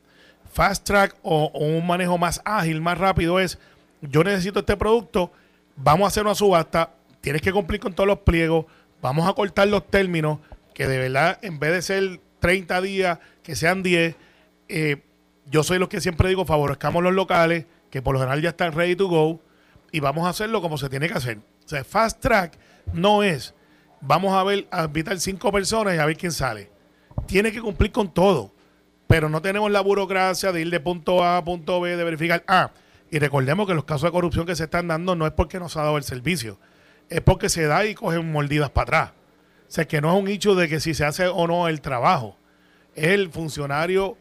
[0.51, 3.57] Fast track o, un manejo más ágil, más rápido es,
[4.01, 5.31] yo necesito este producto,
[5.75, 8.65] vamos a hacer una subasta, tienes que cumplir con todos los pliegos,
[9.01, 10.39] vamos a cortar los términos,
[10.73, 14.15] que de verdad, en vez de ser 30 días, que sean 10,
[14.67, 15.03] eh,
[15.49, 18.73] yo soy los que siempre digo, favorezcamos los locales, que por lo general ya están
[18.73, 19.39] ready to go,
[19.91, 21.37] y vamos a hacerlo como se tiene que hacer.
[21.65, 22.57] O sea, fast track
[22.93, 23.53] no es,
[24.01, 26.69] vamos a ver, a invitar cinco personas y a ver quién sale.
[27.25, 28.53] Tiene que cumplir con todo,
[29.11, 32.45] pero no tenemos la burocracia de ir de punto A a punto B, de verificar.
[32.47, 32.71] Ah,
[33.09, 35.75] y recordemos que los casos de corrupción que se están dando no es porque nos
[35.75, 36.57] ha dado el servicio,
[37.09, 39.11] es porque se da y cogen mordidas para atrás.
[39.67, 41.81] O sea, que no es un hecho de que si se hace o no el
[41.81, 42.37] trabajo.
[42.95, 44.15] Es el funcionario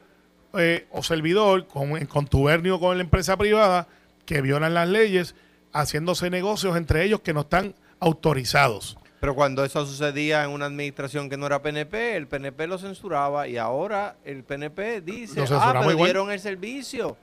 [0.54, 3.86] eh, o servidor con, en contubernio con la empresa privada
[4.26, 5.36] que violan las leyes,
[5.72, 8.98] haciéndose negocios entre ellos que no están autorizados.
[9.20, 13.46] Pero cuando eso sucedía en una administración que no era PNP, el PNP lo censuraba
[13.46, 16.06] y ahora el PNP dice, ah, pero igual".
[16.08, 17.16] dieron el servicio.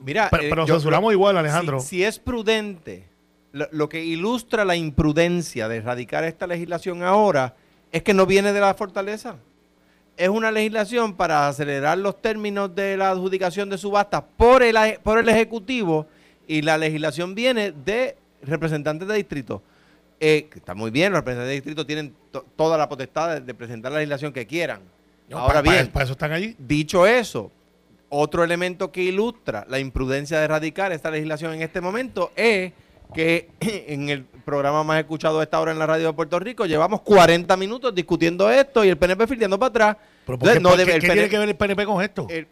[0.00, 1.78] Mira, Pero, eh, yo- censuramos igual, Alejandro.
[1.78, 3.04] Si, si es prudente,
[3.52, 7.54] lo, lo que ilustra la imprudencia de erradicar esta legislación ahora
[7.92, 9.36] es que no viene de la fortaleza.
[10.16, 15.18] Es una legislación para acelerar los términos de la adjudicación de subastas por el, por
[15.20, 16.06] el Ejecutivo
[16.48, 19.62] y la legislación viene de representantes de distrito.
[20.20, 23.40] Eh, que está muy bien, los representantes de distrito tienen to- toda la potestad de,
[23.40, 24.80] de presentar la legislación que quieran.
[25.28, 26.54] No, ahora bien, para eso están allí.
[26.58, 27.50] Dicho eso,
[28.08, 32.72] otro elemento que ilustra la imprudencia de erradicar esta legislación en este momento es
[33.12, 36.64] que en el programa más escuchado a esta hora en la radio de Puerto Rico
[36.66, 39.96] llevamos 40 minutos discutiendo esto y el PNP fildeando para atrás.
[40.26, 42.02] Pero ¿por qué, Entonces, no por debe- qué- PNP tiene que ver el PNP con
[42.02, 42.26] esto?
[42.30, 42.46] el-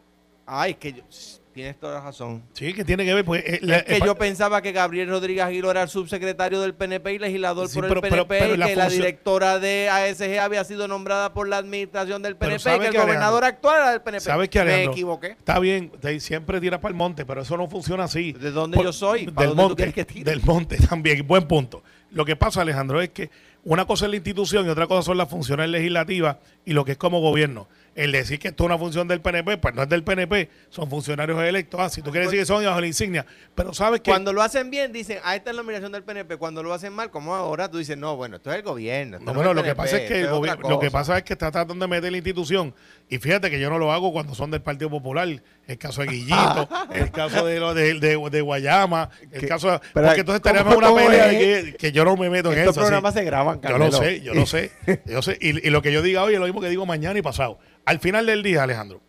[0.46, 1.02] ay, que yo-
[1.52, 2.42] tienes toda la razón.
[2.54, 3.24] sí, que tiene que ver.
[3.24, 6.60] Pues, eh, la- Es que eh, yo pensaba que Gabriel Rodríguez Aguilo era el subsecretario
[6.60, 9.58] del PNP y legislador Sí, por pero- el PNP pero y la que la directora
[9.58, 13.44] de ASG había sido nombrada por la administración del PNP y ¿sabe que el gobernador
[13.44, 14.24] actual era del PNP.
[14.24, 14.92] ¿Sabes qué, Me Alejandro?
[14.92, 15.26] equivoqué.
[15.32, 18.32] Está bien, te- siempre tiras para el monte, pero eso no funciona así.
[18.32, 19.26] ¿De dónde yo soy?
[19.30, 19.92] ¿Para Del dónde tú monte.
[19.92, 20.24] quieres que?
[20.24, 21.26] Del monte también.
[21.26, 21.82] Buen punto.
[22.10, 23.30] Lo que pasa, Alejandro, es que
[23.64, 26.92] una cosa es la institución y otra cosa son las funciones legislativas y lo que
[26.92, 27.68] es como gobierno.
[27.94, 30.88] El decir que esto es una función del PNP, pues no es del PNP, son
[30.88, 31.78] funcionarios electos.
[31.78, 34.40] Ah, si tú quieres decir que son bajo la insignia, pero sabes que Cuando lo
[34.40, 36.36] hacen bien, dicen, ah, esta es la nominación del PNP.
[36.38, 39.18] Cuando lo hacen mal, como ahora, tú dices, no, bueno, esto es el gobierno.
[39.18, 40.90] No, no bueno, lo que pasa es que el lo que cosa".
[40.90, 42.74] pasa es que está tratando de meter la institución.
[43.10, 45.28] Y fíjate que yo no lo hago cuando son del Partido Popular.
[45.66, 49.80] El caso de Guillito, el caso de, lo de, de, de Guayama, el caso.
[49.94, 51.64] Pero, porque entonces ¿cómo- tenemos una pelea es?
[51.64, 52.80] de que, que yo no me meto en Estos eso.
[52.82, 52.86] sí.
[52.86, 53.98] programas se graban, Yo lo Carmelo.
[53.98, 54.72] sé, yo lo sé.
[55.06, 55.38] Yo sé.
[55.40, 57.58] Y, y lo que yo diga hoy es lo mismo que digo mañana y pasado.
[57.84, 59.00] Al final del día, Alejandro,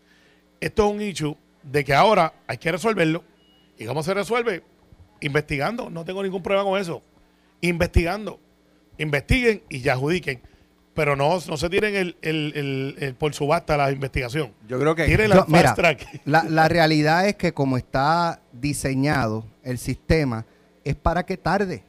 [0.62, 3.24] esto es un issue de que ahora hay que resolverlo.
[3.78, 4.63] ¿Y cómo se resuelve?
[5.22, 5.89] Investigando.
[5.89, 7.02] No tengo ningún problema con eso.
[7.62, 8.39] Investigando.
[9.00, 10.42] Investiguen y ya adjudiquen.
[10.93, 14.51] Pero no, no se tiren el, el- el- el por subasta la investigación.
[14.67, 16.21] Yo creo que Tiren la Yo- fast mira, track.
[16.25, 20.45] La, la realidad es que como está diseñado el sistema,
[20.84, 21.84] es para que tarde.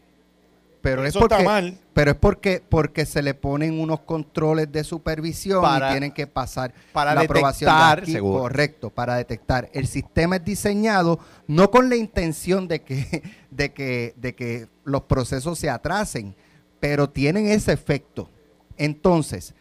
[0.81, 1.79] Pero es Eso está porque, mal.
[1.95, 6.27] pero es porque, porque se le ponen unos controles de supervisión Para- y tienen que
[6.27, 8.41] pasar para la aprobación de aquí, seguro.
[8.43, 9.71] correcto, para detectar.
[9.73, 15.03] El sistema es diseñado no con la intención de que, de que, de que los
[15.03, 16.35] procesos se atrasen,
[16.81, 18.31] pero tienen ese efecto.
[18.77, 19.55] Entonces,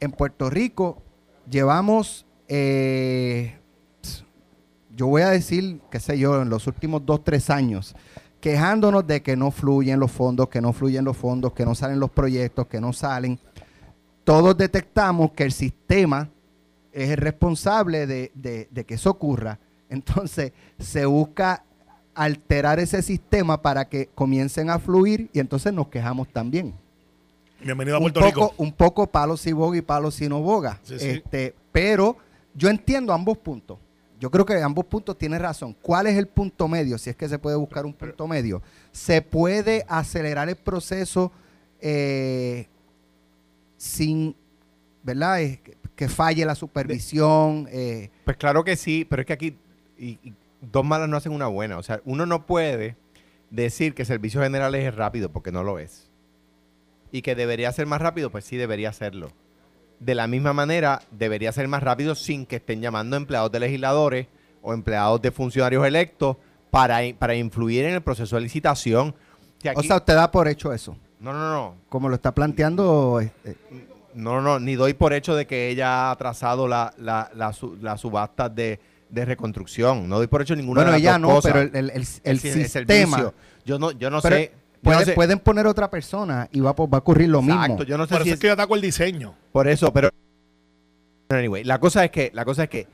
[0.00, 1.02] en Puerto Rico
[1.50, 3.56] llevamos, eh,
[4.94, 7.94] yo voy a decir, qué sé yo, en los últimos dos, tres años,
[8.40, 12.00] quejándonos de que no fluyen los fondos, que no fluyen los fondos, que no salen
[12.00, 13.38] los proyectos, que no salen.
[14.24, 16.28] Todos detectamos que el sistema
[16.92, 19.58] es el responsable de, de- de que eso ocurra.
[19.88, 21.64] Entonces, se busca
[22.14, 26.74] alterar ese sistema para que comiencen a fluir y entonces nos quejamos también
[27.62, 28.54] Bienvenido a un Puerto poco, Rico.
[28.62, 30.80] un poco palo si boga y palo si no boga.
[30.82, 31.08] Sí, sí.
[31.08, 32.16] Este, pero
[32.54, 33.78] yo entiendo ambos puntos.
[34.18, 35.76] Yo creo que ambos puntos tienen razón.
[35.82, 36.96] ¿Cuál es el punto medio?
[36.98, 38.62] Si es que se puede buscar un punto medio.
[38.92, 41.32] Se puede acelerar el proceso
[41.80, 42.68] eh,
[43.76, 44.36] sin,
[45.02, 45.42] ¿verdad?
[45.42, 47.66] Eh, que, que falle la supervisión.
[47.72, 49.58] eh, Pues claro que sí, pero es que aquí
[49.98, 51.78] y- y dos malas no hacen una buena.
[51.78, 52.96] O sea, uno no puede
[53.50, 56.11] decir que servicios generales es rápido porque no lo es.
[57.12, 59.28] Y que debería ser más rápido, pues sí debería serlo.
[60.00, 64.26] de la misma manera debería ser más rápido sin que estén llamando empleados de legisladores
[64.60, 66.36] o empleados de funcionarios electos
[66.72, 69.14] para, para influir en el proceso de licitación.
[69.76, 70.96] O sea, usted da por hecho eso.
[71.20, 71.74] no, no, no.
[71.88, 73.20] Como lo está planteando.
[73.20, 73.56] este,
[74.14, 77.76] No, no, ni doy por hecho de que ella ha atrasado la, la, la, su-
[77.80, 80.08] la subasta de, de reconstrucción.
[80.08, 81.52] No doy por hecho ninguna bueno, de las ella dos no, cosas.
[81.52, 81.90] pero el, el-
[82.24, 82.66] el- sistema.
[82.68, 83.34] servicio.
[83.64, 84.52] Yo no, yo no Pero sé.
[84.82, 87.68] Puede- no sé- Pueden poner otra persona y va, a- va a ocurrir lo Exacto,
[87.74, 87.82] mismo.
[87.84, 89.34] yo no sé Por si eso es- es que yo ataco el diseño.
[89.52, 90.10] Por eso, pero
[91.30, 92.86] anyway, la cosa es que, la cosa es que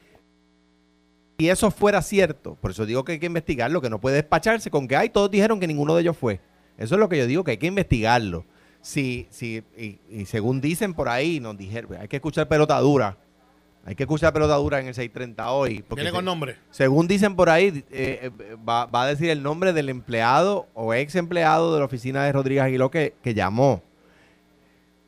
[1.39, 4.71] si eso fuera cierto, por eso digo que hay que investigarlo, que no puede despacharse
[4.71, 6.41] con que ay, todos dijeron que ninguno de ellos fue.
[6.77, 8.45] Eso es lo que yo digo, que hay que investigarlo.
[8.81, 13.17] Si, si, y, y según dicen por ahí, nos dijeron, hay que escuchar pelota dura.
[13.89, 15.81] Hay que escuchar pelota dura en el 630 hoy.
[15.83, 16.57] porque Viene se- con nombre.
[16.71, 20.93] según dicen por ahí, eh, eh, va, va a decir el nombre del empleado o
[20.93, 23.83] ex empleado de la oficina de Rodríguez Aguiló que, que llamó.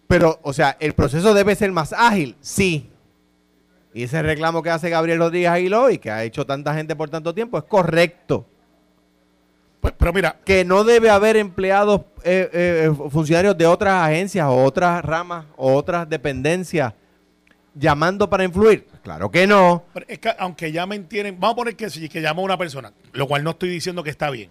[0.08, 2.36] Pero, o sea, ¿el proceso debe ser más ágil?
[2.40, 2.88] Sí.
[3.92, 7.10] Y ese reclamo que hace Gabriel Rodríguez Aguiló y que ha hecho tanta gente por
[7.10, 8.46] tanto tiempo es correcto.
[9.82, 15.04] Pues, pero mira, Que no debe haber empleados, eh, funcionarios de otras agencias o otras
[15.04, 16.94] ramas o otras dependencias
[17.74, 18.86] llamando para influir.
[19.02, 19.84] Claro que no.
[19.94, 21.38] pero es que aunque llamen, tienen.
[21.40, 24.10] Vamos a poner que sí, que llamó una persona, lo cual no estoy diciendo que
[24.10, 24.50] está bien.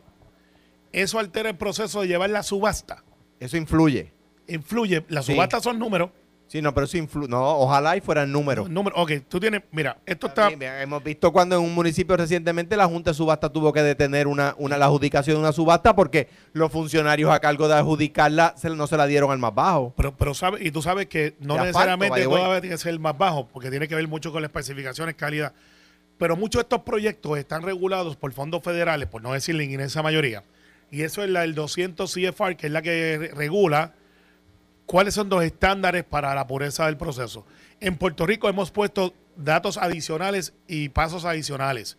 [0.91, 3.03] Eso altera el proceso de llevar la subasta.
[3.39, 4.11] Eso influye.
[4.47, 5.05] Influye.
[5.09, 5.33] Las Sí.
[5.33, 6.09] subastas son números.
[6.49, 7.27] Sí, no, pero eso influye.
[7.27, 8.67] No, ojalá y fueran números.
[8.71, 12.87] Número, ok, tú tienes, mira, esto está, Hemos visto cuando en un municipio recientemente la
[12.87, 16.71] Junta de Subasta tuvo que detener una, una, la adjudicación de una subasta porque los
[16.71, 19.93] funcionarios a cargo de adjudicarla se, no se la dieron al más bajo.
[19.95, 22.99] pero, pero sabes, y tú sabes que no De necesariamente todo tiene que ser el
[22.99, 25.53] más bajo, porque tiene que ver mucho con las especificaciones, calidad.
[26.17, 30.01] Pero muchos de estos proyectos están regulados por fondos federales, por no decir la inmensa
[30.01, 30.43] mayoría.
[30.91, 33.93] Y eso es la del 200 CFR, que es la que re- regula
[34.89, 37.45] cuáles son los estándares para la pureza del proceso.
[37.79, 41.95] En Puerto Rico hemos puesto datos adicionales y pasos adicionales.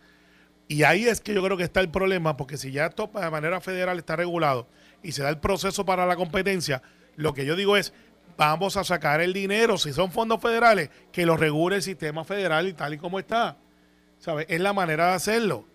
[0.67, 3.29] Y ahí es que yo creo que está el problema, porque si ya esto de
[3.29, 4.67] manera federal está regulado
[5.01, 6.81] y se da el proceso para la competencia,
[7.15, 7.93] lo que yo digo es,
[8.35, 12.67] vamos a sacar el dinero, si son fondos federales, que lo regule el sistema federal
[12.67, 13.55] y tal y como está.
[14.19, 14.47] ¿Sabes?
[14.49, 15.65] Es la manera de hacerlo.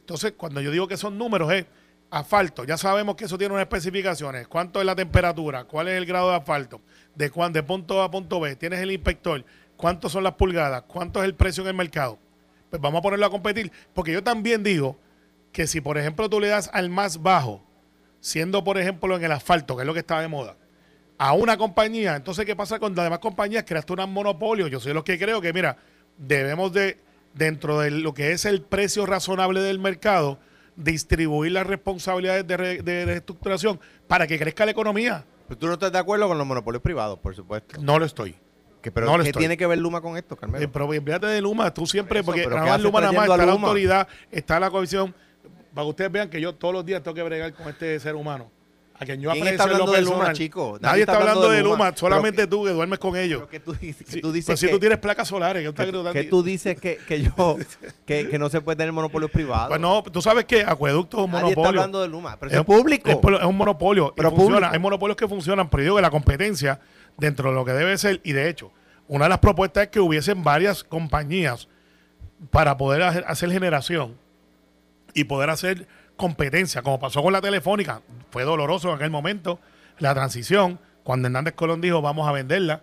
[0.00, 1.66] Entonces, cuando yo digo que son números, es
[2.10, 2.64] asfalto.
[2.64, 4.48] Ya sabemos que eso tiene unas especificaciones.
[4.48, 5.64] ¿Cuánto es la temperatura?
[5.64, 6.80] ¿Cuál es el grado de asfalto?
[7.14, 8.56] ¿De, cuán, de punto A a punto B?
[8.56, 9.44] ¿Tienes el inspector?
[9.76, 10.82] ¿Cuántos son las pulgadas?
[10.82, 12.18] ¿Cuánto es el precio en el mercado?
[12.70, 13.70] Pues vamos a ponerlo a competir.
[13.94, 14.98] Porque yo también digo
[15.52, 17.64] que si, por ejemplo, tú le das al más bajo,
[18.20, 20.56] siendo, por ejemplo, en el asfalto, que es lo que está de moda,
[21.18, 23.64] a una compañía, entonces, ¿qué pasa con las demás compañías?
[23.64, 24.66] Creaste un monopolio.
[24.66, 25.78] Yo soy los que creo que, mira,
[26.18, 26.98] debemos de,
[27.34, 30.38] dentro de lo que es el precio razonable del mercado,
[30.76, 35.24] distribuir las responsabilidades de, re- de reestructuración para que crezca la economía.
[35.48, 37.80] Pero tú no estás de acuerdo con los monopolios privados, por supuesto.
[37.80, 38.34] No lo estoy.
[38.82, 39.40] Que, pero No lo ¿qué estoy.
[39.40, 40.64] tiene que ver Luma con esto, Carmelo?
[40.64, 43.12] Eh, pero olvídate de Luma, tú siempre, Eso, porque nada ¿qué más haces Luma, nada
[43.12, 45.14] más está la autoridad, está la comisión,
[45.74, 48.14] para que ustedes vean que yo todos los días tengo que bregar con este ser
[48.14, 48.50] humano.
[48.98, 50.78] A quien yo ¿Quién está hablando de Luma, chico?
[50.80, 53.40] Nadie, está hablando de Luma, solamente tú que duermes con ellos.
[53.40, 55.68] Pero que tú dices, que Sí, tú dices si que, tú tienes placas solares, ¿qué
[55.68, 56.12] estás que- gritando?
[56.12, 57.58] que tú dices que, que yo
[58.06, 59.68] que, que no se puede tener monopolios privados.
[59.68, 62.64] Pues no, tú sabes que Acueducto es un Nadie está hablando de Luma, pero es,
[62.64, 63.10] público.
[63.10, 64.08] Es, un monopolio.
[64.08, 64.70] y Pero funciona.
[64.70, 66.80] Hay monopolios que funcionan, pero yo digo que la competencia,
[67.18, 68.72] dentro de lo que debe ser, y de hecho,
[69.08, 71.68] una de las propuestas es que hubiesen varias compañías
[72.50, 74.16] para poder hacer, hacer generación
[75.14, 78.02] y poder hacer competencia, como pasó con la telefónica.
[78.30, 79.58] Fue doloroso en aquel momento
[79.98, 82.82] la transición, cuando Hernández Colón dijo vamos a venderla.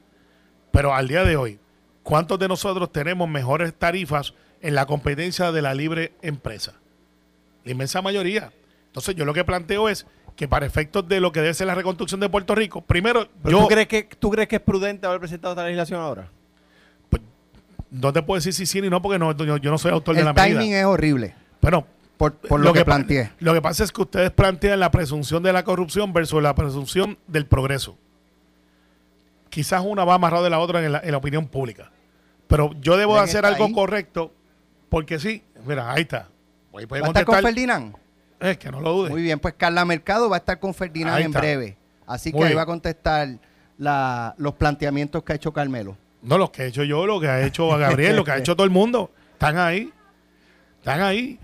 [0.72, 1.60] Pero al día de hoy,
[2.02, 6.74] ¿cuántos de nosotros tenemos mejores tarifas en la competencia de la libre empresa?
[7.64, 8.52] La inmensa mayoría.
[8.88, 11.76] Entonces yo lo que planteo es que para efectos de lo que debe ser la
[11.76, 15.06] reconstrucción de Puerto Rico, primero ¿Pero yo ¿tú, crees que, ¿Tú crees que es prudente
[15.06, 16.30] haber presentado esta legislación ahora?
[17.92, 20.16] no te puedo decir si sí ni no porque no, yo, yo no soy autor
[20.16, 20.80] de El la timing medida.
[20.80, 21.86] es horrible, Bueno,
[22.32, 23.32] por, por lo, que, planteé.
[23.40, 27.18] Lo que pasa es que ustedes plantean la presunción de la corrupción versus la presunción
[27.28, 27.98] del progreso.
[29.50, 31.92] Quizás una va amarrada de la otra en la, en la opinión pública.
[32.48, 33.74] Pero yo debo de ¿Quién hacer algo ahí?
[33.74, 34.32] correcto
[34.90, 35.44] porque sí.
[35.66, 36.28] Mira, ahí está.
[36.76, 37.42] Ahí ¿Va a estar con.
[37.42, 37.96] Ferdinand?
[38.40, 39.12] Es que no lo dudes.
[39.12, 41.40] Muy bien, pues Carla Mercado va a estar con Ferdinand Ahí en está.
[41.40, 41.78] breve.
[42.06, 43.30] Así que ahí va a contestar
[43.78, 45.96] la- los planteamientos que ha hecho Carmelo.
[46.22, 48.56] No, lo que he hecho yo, lo que ha hecho Gabriel, lo que ha hecho
[48.56, 49.12] todo el mundo.
[49.34, 49.92] Están ahí.
[50.80, 51.40] Están ahí.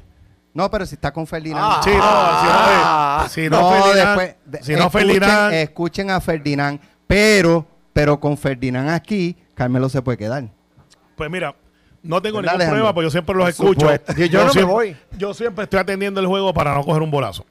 [0.54, 1.64] No, pero si está con Ferdinand.
[1.64, 1.82] Ah.
[1.84, 6.12] Sí, no, si no, si no, No, Ferdinand, después, de- si no escuchen, Ferdinand, escuchen
[6.12, 10.46] a Ferdinand, pero, pero con Ferdinand aquí, Carmelo se puede quedar.
[11.16, 11.56] Pues mira,
[12.02, 12.70] no tengo ¿Verdad, ningún Alejandro?
[12.70, 13.80] problema porque yo siempre los Por escucho.
[13.82, 14.14] supuesto.
[14.14, 14.98] Yo- yo no me siempre, voy.
[15.18, 17.46] Yo siempre estoy atendiendo el juego para no coger un bolazo.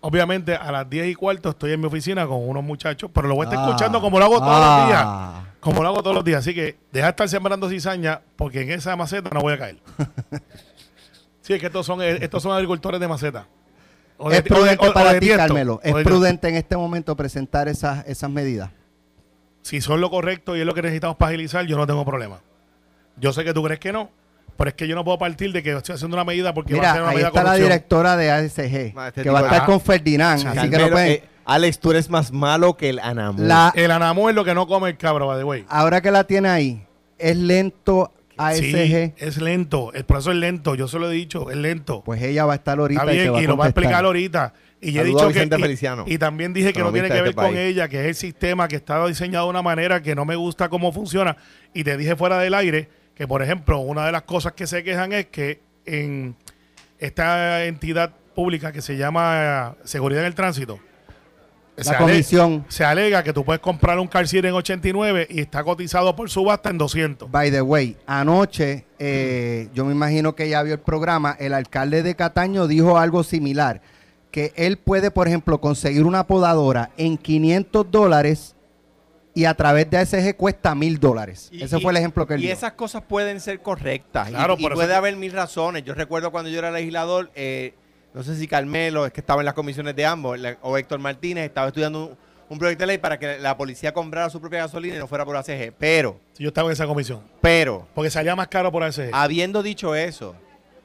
[0.00, 3.36] Obviamente a las 10 y cuarto estoy en mi oficina con unos muchachos, pero lo
[3.36, 4.78] voy a estar Ah, escuchando como lo hago todos ah.
[4.78, 5.52] los días.
[5.60, 6.40] como lo hago todos los días.
[6.40, 9.76] Así que deja de estar sembrando cizaña porque en esa maceta no voy a caer.
[11.42, 13.46] sí, es que estos son, estos son agricultores de maceta.
[14.16, 15.42] O de- es prudente o de- o para de ti, tiesto.
[15.46, 15.74] Carmelo.
[15.74, 18.70] O Es de- prudente en este momento presentar esas, esas medidas.
[19.62, 22.40] Si son lo correcto y es lo que necesitamos para agilizar, yo no tengo problema.
[23.16, 24.10] Yo sé que tú crees que no,
[24.56, 26.80] pero es que yo no puedo partir de que estoy haciendo una medida porque va
[26.80, 29.42] a ser Mira, una ahí medida está la directora de ASG, este que va a
[29.42, 29.66] estar Ah.
[29.66, 32.98] con Ferdinand, Sí, así que no pueden- eh, Alex, tú eres más malo que el
[33.00, 33.42] Anamu.
[33.42, 35.64] la, El anamo es lo que no come el cabro, by the way.
[35.68, 36.86] ahora que la tiene ahí,
[37.18, 38.12] es lento
[38.46, 39.92] ASG, Sí, es lento.
[39.92, 40.74] El proceso es lento.
[40.74, 42.02] Yo se lo he dicho, es lento.
[42.04, 43.68] pues ella va a estar ahorita Está y bien, va y a lo va a
[43.68, 44.54] explicar ahorita.
[44.80, 45.38] Y he dicho que.
[46.08, 48.14] Y- Y, también dije que no tiene que ver este con ella, que es el
[48.14, 51.36] sistema que está diseñado de una manera que no me gusta cómo funciona.
[51.72, 54.82] Y te dije fuera del aire que, por ejemplo, una de las cosas que se
[54.82, 56.34] quejan es que en
[56.98, 60.80] esta entidad pública que se llama Seguridad en el Tránsito,
[61.76, 62.64] La se comisión.
[62.68, 66.28] se alega que tú puedes comprar un car seat en 89 y está cotizado por
[66.28, 67.30] subasta en 200.
[67.30, 72.02] By the way, anoche, eh, yo me imagino que ya vio el programa, el alcalde
[72.02, 73.80] de Cataño dijo algo similar,
[74.30, 78.54] que él puede, por ejemplo, conseguir una podadora en 500 dólares
[79.34, 81.48] y a través de ASG cuesta mil dólares.
[81.50, 82.52] Y- Ese y- fue el ejemplo que él Y dio.
[82.52, 84.28] esas cosas pueden ser correctas.
[84.28, 85.84] y- Claro, y, por eso puede haber mil razones.
[85.84, 87.72] Yo recuerdo cuando yo era legislador, eh,
[88.14, 91.44] no sé si Carmelo, es que estaba en las comisiones de ambos, o Héctor Martínez,
[91.46, 92.16] estaba estudiando un,
[92.48, 95.24] un proyecto de ley para que la policía comprara su propia gasolina y no fuera
[95.24, 95.72] por ACG.
[95.78, 97.22] Pero, Si yo estaba en esa comisión.
[97.40, 99.10] pero, Porque salía más caro por ASG.
[99.12, 100.34] habiendo dicho eso,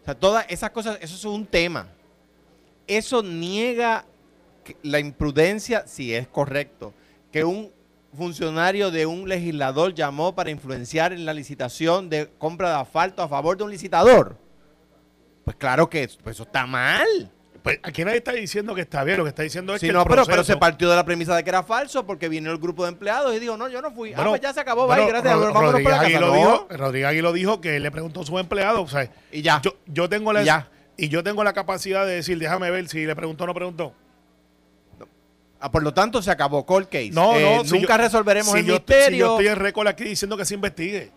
[0.01, 1.87] o sea, todas esas cosas, eso es un tema.
[2.87, 4.05] Eso niega
[4.81, 6.93] la imprudencia, si es correcto,
[7.33, 7.71] que un
[8.15, 13.27] funcionario de un legislador llamó para influenciar en la licitación de compra de asfalto a
[13.27, 14.37] favor de un licitador.
[15.47, 17.31] Pues claro que eso, pues eso está mal.
[17.63, 19.93] Pues aquí nadie está diciendo que está bien, lo que está diciendo es Sí, que
[19.93, 22.27] no, el pero, pero proceso- se partió de la premisa de que era falso porque
[22.27, 24.11] vino el grupo de empleados y dijo, no, yo no fui.
[24.11, 26.19] ah, Bueno, pues ya se acabó, bueno, bye, gracias, Rod- vámonos Rodríguez para casa.
[26.19, 26.33] lo No.
[26.35, 29.41] dijo, Rodríguez Agui lo dijo que él le preguntó a sus empleados, o sea, Y
[29.41, 29.61] ya.
[29.61, 30.67] yo, yo tengo la Y ya.
[30.97, 33.93] y yo tengo la capacidad de decir, déjame ver si le preguntó o no preguntó.
[35.61, 37.09] Ah, por lo tanto, se acabó cold case.
[37.13, 39.09] No, Eh, no, si nunca yo- resolveremos si el yo, misterio.
[39.09, 41.11] Si yo estoy en récord aquí diciendo que se investigue.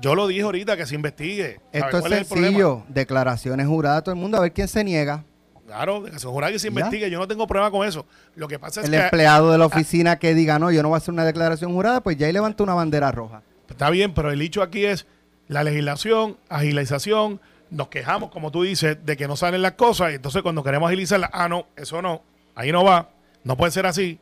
[0.00, 1.60] Yo lo dije ahorita, que se investigue.
[1.72, 4.84] ¿Sabe Esto es el sencillo, declaraciones juradas a todo el mundo, a ver quién se
[4.84, 5.24] niega.
[5.66, 6.70] Claro, de que se jura que se Ya.
[6.70, 7.10] investigue.
[7.10, 8.06] Yo no tengo problema con eso.
[8.36, 10.88] Lo que pasa es El que empleado de la oficina que diga, no, yo no
[10.88, 13.42] voy a hacer una declaración jurada, pues ya ahí levanta una bandera roja.
[13.68, 15.06] Está bien, pero el dicho aquí es
[15.46, 17.40] la legislación, agilización.
[17.70, 20.12] Nos quejamos, como tú dices, de que no salen las cosas.
[20.12, 22.22] Y entonces, cuando queremos agilizarlas, ah, no, eso no,
[22.54, 23.10] ahí no va,
[23.44, 24.18] no puede ser así.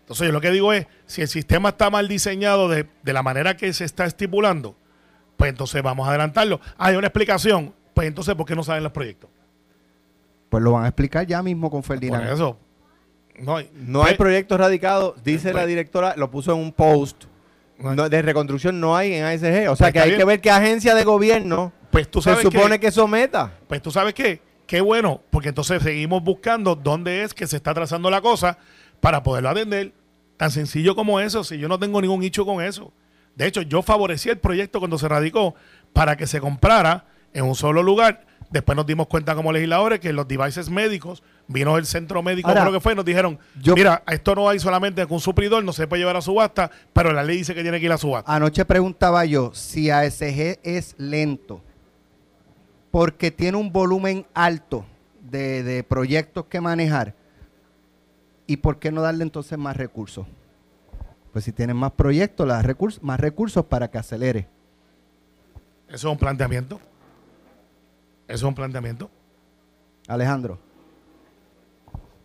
[0.00, 3.22] Entonces, yo lo que digo es: si el sistema está mal diseñado de, de la
[3.22, 4.76] manera que se está estipulando,
[5.36, 6.60] pues entonces vamos a adelantarlo.
[6.78, 9.30] Hay una explicación, pues entonces, ¿por qué no salen los proyectos?
[10.48, 12.28] Pues lo van a explicar ya mismo con Por Ferdinand.
[12.30, 12.56] eso.
[13.38, 17.24] No hay, No hay proyectos radicados, dice la Pues- directora, lo puso en un post.
[17.78, 19.68] No de reconstrucción no hay en ASG.
[19.68, 20.18] O sea Pues que hay bien.
[20.20, 23.52] que ver qué agencia de gobierno Pues tú se sabes supone que- que someta.
[23.68, 27.74] Pues tú sabes qué, qué bueno, porque entonces seguimos buscando dónde es que se está
[27.74, 28.56] trazando la cosa
[29.00, 29.92] para poderlo atender.
[30.38, 32.90] Tan sencillo como eso, si yo no tengo ningún hecho con eso.
[33.36, 35.54] De hecho, yo favorecí el proyecto cuando se radicó
[35.92, 38.26] para que se comprara en un solo lugar.
[38.50, 42.62] Después nos dimos cuenta como legisladores que los devices médicos, vino el centro médico, Ahora,
[42.62, 45.62] creo que fue, y nos dijeron, yo- mira, esto no hay solamente con un supridor,
[45.64, 47.98] no se puede llevar a subasta, pero la ley dice que tiene que ir a
[47.98, 48.32] subasta.
[48.32, 51.60] Anoche preguntaba yo si ASG es lento
[52.90, 54.86] porque tiene un volumen alto
[55.20, 57.14] de, de proyectos que manejar.
[58.46, 60.24] ¿Y por qué no darle entonces más recursos?
[61.36, 64.48] Pues si tienen más proyectos, recursos, más recursos para que acelere.
[65.86, 66.76] Eso es un planteamiento.
[68.26, 69.10] Eso es un planteamiento.
[70.08, 70.58] Alejandro,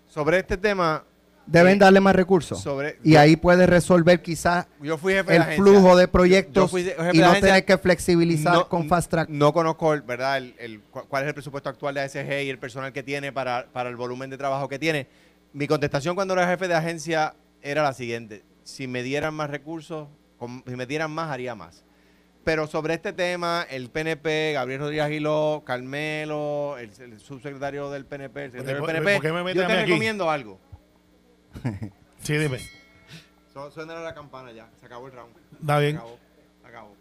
[0.07, 1.03] Sobre este tema,
[1.45, 1.79] deben Sí.
[1.79, 2.61] darle más recursos.
[2.61, 6.71] Sobre- y ahí puede resolver quizás yo fui jefe de el flujo de Yo proyectos
[6.71, 9.27] fui de- jefe y de no tener que flexibilizar No- con Fast Track.
[9.27, 10.37] No conozco, el- ¿verdad?
[10.37, 13.33] El, el- cu- cuál es el presupuesto actual de ASG y el personal que tiene
[13.33, 15.07] para, para el volumen de trabajo que tiene.
[15.51, 18.49] Mi contestación cuando era jefe de agencia era la siguiente.
[18.71, 20.07] Si me dieran más recursos,
[20.65, 21.83] si me dieran más, haría más.
[22.45, 28.45] Pero sobre este tema, el PNP, Gabriel Rodríguez Aguiló, Carmelo, el, el subsecretario del PNP,
[28.45, 29.83] el secretario ¿Por- del PNP, qué me yo a te aquí?
[29.91, 30.57] recomiendo algo.
[32.21, 32.59] Sí, dime.
[33.53, 35.35] Su- Suena la campana ya, se acabó el round.
[35.59, 35.91] Está bien.
[35.91, 36.17] Se acabó,
[36.61, 36.95] se acabó.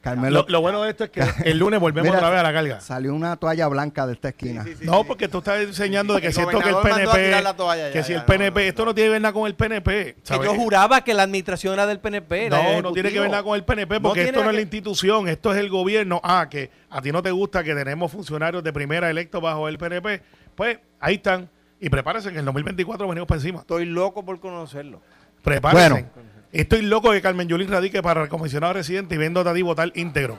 [0.00, 2.42] Carmelo, Lo, lo bueno de esto es que el lunes volvemos Mira, otra vez a
[2.42, 2.80] la carga.
[2.80, 4.64] salió una toalla blanca de esta esquina.
[4.64, 6.96] Sí, sí, sí, No, porque tú estás enseñando de que El siento que el gobernador
[6.96, 7.26] mandó a PNP.
[7.28, 8.60] tirar la toalla ya, que si ya, el no, PNP.
[8.62, 8.94] no, esto no.
[8.94, 10.16] tiene que ver nada con el PNP.
[10.24, 12.46] Que yo juraba que la administración era del PNP.
[12.46, 14.62] era No, no tiene que ver nada con el PNP porque esto no es la
[14.62, 16.20] institución, esto es el gobierno.
[16.24, 19.76] Ah, que a ti no te gusta que tenemos funcionarios de primera electos bajo el
[19.76, 20.22] PNP.
[20.54, 21.48] Pues ahí están.
[21.78, 23.60] Y prepárense que en el 2024 venimos para encima.
[23.60, 25.00] Estoy loco por conocerlo.
[25.42, 25.88] Prepárense.
[26.14, 29.62] Bueno, Estoy loco que Carmen Yulín radique para el comisionado residente y viendo a ti
[29.62, 30.36] votar íntegro.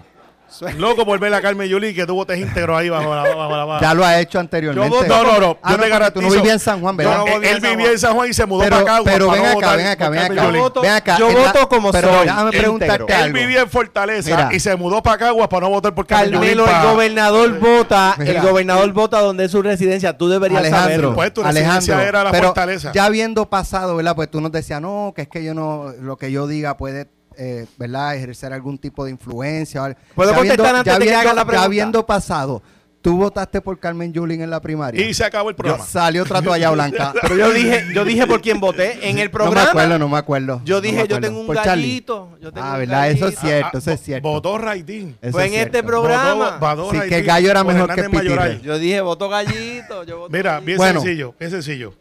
[0.78, 3.80] Loco por ver a Carmen Yulín que tú votes íntegro ahí bajo la, bajo la
[3.82, 4.90] Ya lo ha hecho anteriormente.
[4.90, 6.14] Yo voto- no, no, no, Ah, yo te porque garantizo.
[6.14, 7.18] Tú no vivías en San Juan, ¿verdad?
[7.20, 9.02] No él, vivía en San Juan y se mudó pero, para acá.
[9.06, 10.34] pero ven acá, ven acá, ven acá.
[10.52, 11.18] Yo voto- ven acá.
[11.18, 13.08] yo en la- voto como pero soy, déjame preguntarte íntegro.
[13.18, 13.38] Él algo.
[13.40, 14.50] vivía en Fortaleza Mira.
[14.54, 16.42] y se mudó para Caguas para no votar por Carmen Yulín.
[16.42, 20.18] Carmelo, el pa- gobernador vota, el gobernador vota donde es su residencia.
[20.18, 21.16] Tú deberías Alejandro, saberlo.
[21.16, 22.92] Pues tu residencia Alejandro, era la pero fortaleza.
[22.94, 24.16] ya habiendo pasado, ¿verdad?
[24.16, 27.08] Pues tú nos decías, no, que es que yo no, lo que yo diga puede,
[27.38, 28.16] eh, ¿verdad?
[28.16, 29.98] Ejercer algún tipo de influencia.
[30.16, 31.64] ¿Puedo Ya contestar habiendo- antes ya de que Ya pregunta?
[31.64, 32.62] habiendo pasado,
[33.02, 35.04] tú votaste por Carmen Yulín en la primaria.
[35.04, 35.84] Y se acabó el programa.
[35.84, 37.14] Salió otra toalla blanca.
[37.22, 39.64] Pero yo dije, yo dije por quién voté en el No programa.
[39.64, 40.62] me acuerdo, no me acuerdo.
[40.66, 42.38] Yo No dije, yo tengo un Por gallito.
[42.42, 43.10] Yo tengo Ah, un ¿verdad?
[43.10, 44.28] Eso es cierto, Ah, eso es vo- cierto.
[44.30, 45.18] Votó Raitín.
[45.22, 46.58] Eso Fue es en este programa.
[46.58, 48.04] Votó Sí, que Gallo era mejor que.
[48.04, 48.62] Pitire.
[48.62, 50.04] Yo dije, voto gallito.
[50.04, 51.02] Yo voto Mira, bien Bueno.
[51.02, 51.94] sencillo, bien sencillo.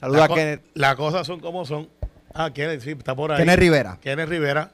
[0.00, 0.62] Saluda La a Kenneth.
[0.74, 1.88] Las cosas son como son.
[2.34, 3.38] Ah, Kenneth, sí, está por ahí.
[3.38, 3.98] Kenneth Rivera.
[4.00, 4.70] Kenneth Rivera.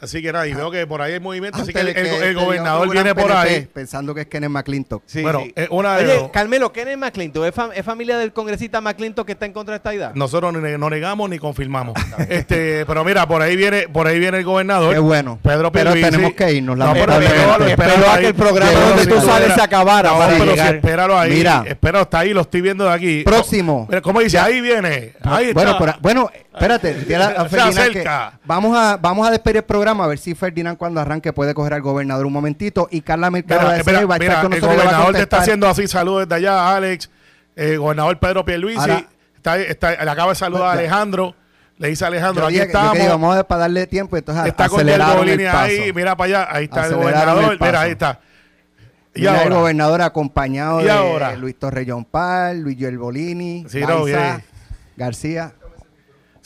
[0.00, 2.06] Así que nada, y veo que por ahí hay movimiento, así que el, de el-
[2.06, 3.68] el este gobernador viene por PNP, ahí.
[3.72, 5.02] Pensando que es Kenneth McClintock.
[5.06, 5.52] Sí, Bueno, sí.
[5.56, 6.30] eh, una de Oye, dos.
[6.30, 7.44] Carmelo, ¿quién es McClinton?
[7.44, 10.12] ¿Es, fam- es familia del congresista McClinton que está en contra de esta idea?
[10.14, 11.94] Nosotros ni- no negamos ni confirmamos.
[12.28, 14.94] este, pero mira, por ahí viene, por ahí viene el gobernador.
[14.94, 15.40] Qué bueno.
[15.42, 16.10] Pedro Pero Pierluisi.
[16.16, 18.20] tenemos que irnos, No, pero espéralo, Espero espéralo a ahí.
[18.20, 20.68] que el programa Espéralo donde tú sales se acabara No, para pero llegar.
[20.70, 21.30] si espéralo ahí.
[21.32, 21.64] Mira.
[21.66, 23.22] Espera, está ahí, lo estoy viendo de aquí.
[23.24, 23.86] Próximo.
[23.88, 24.38] Mira, ¿Cómo dice?
[24.38, 25.14] Ahí viene.
[25.22, 25.98] Ahí bueno, está.
[26.00, 26.90] bueno, espérate,
[28.76, 31.82] a vamos a despedir el programa a ver si Ferdinand cuando arranque puede coger al
[31.82, 34.60] gobernador un momentito y Carla Mercado Mira, de espera, va a estar mira, con el
[34.60, 37.10] nosotros a gobernador te está haciendo así saludos desde allá, Alex.
[37.56, 38.78] El gobernador Pedro Pierluisi.
[38.78, 39.04] Ahora-
[39.36, 40.72] está, está- le acaba de saludar a.
[40.72, 41.34] Alejandro.
[41.78, 42.98] Le dice a Alejandro, Yo aquí estamos.
[43.08, 45.22] vamos a para darle tiempo, entonces está con el paso.
[45.58, 45.92] ahí.
[45.92, 46.48] Mira para allá.
[46.50, 47.52] Ahí está el gobernador.
[47.52, 47.58] el.
[47.60, 48.20] Mira, ahí está.
[49.14, 49.54] Y el ahora.
[49.56, 51.34] gobernador acompañado ¿Y de ahora?
[51.36, 53.80] Luis Torrellón Pal, Luis Joel Bolini, Sí.
[54.96, 55.52] García.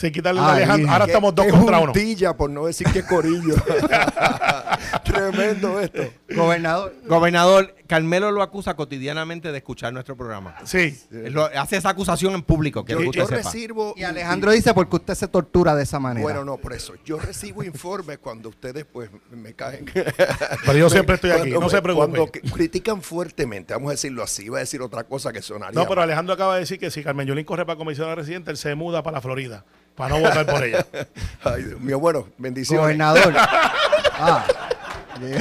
[0.03, 0.91] Sin quitarle a Alejandro.
[0.91, 1.93] Ahora estamos dos qué contra uno.
[2.37, 3.55] por no decir que corillo.
[5.13, 6.03] Tremendo esto.
[6.35, 6.95] Gobernador.
[7.07, 10.57] Gobernador, Carmelo lo acusa cotidianamente de escuchar nuestro programa.
[10.65, 10.99] Sí.
[11.11, 13.51] Él lo- hace esa acusación en público, quiero Yo, que yo usted sepa.
[13.51, 13.95] recibo.
[13.97, 16.23] Y Alejandro dice porque usted se tortura de esa manera.
[16.23, 16.95] Bueno, no, por eso.
[17.05, 19.85] Yo recibo informes cuando ustedes, pues, me caen.
[19.93, 22.07] Pero yo siempre estoy aquí, no se preocupe.
[22.17, 25.75] Cuando critican fuertemente, vamos a decirlo así, iba a decir otra cosa que sonaría.
[25.79, 26.05] No, pero mal.
[26.05, 29.03] Alejandro acaba de decir que si Carmen Yolín corre para comisionado residente, él se muda
[29.03, 29.65] para la Florida.
[29.95, 30.87] Para no votar por ella.
[31.45, 32.83] Ay, Dios mío, bueno, bendiciones.
[32.83, 33.35] Gobernador.
[33.37, 34.47] ah,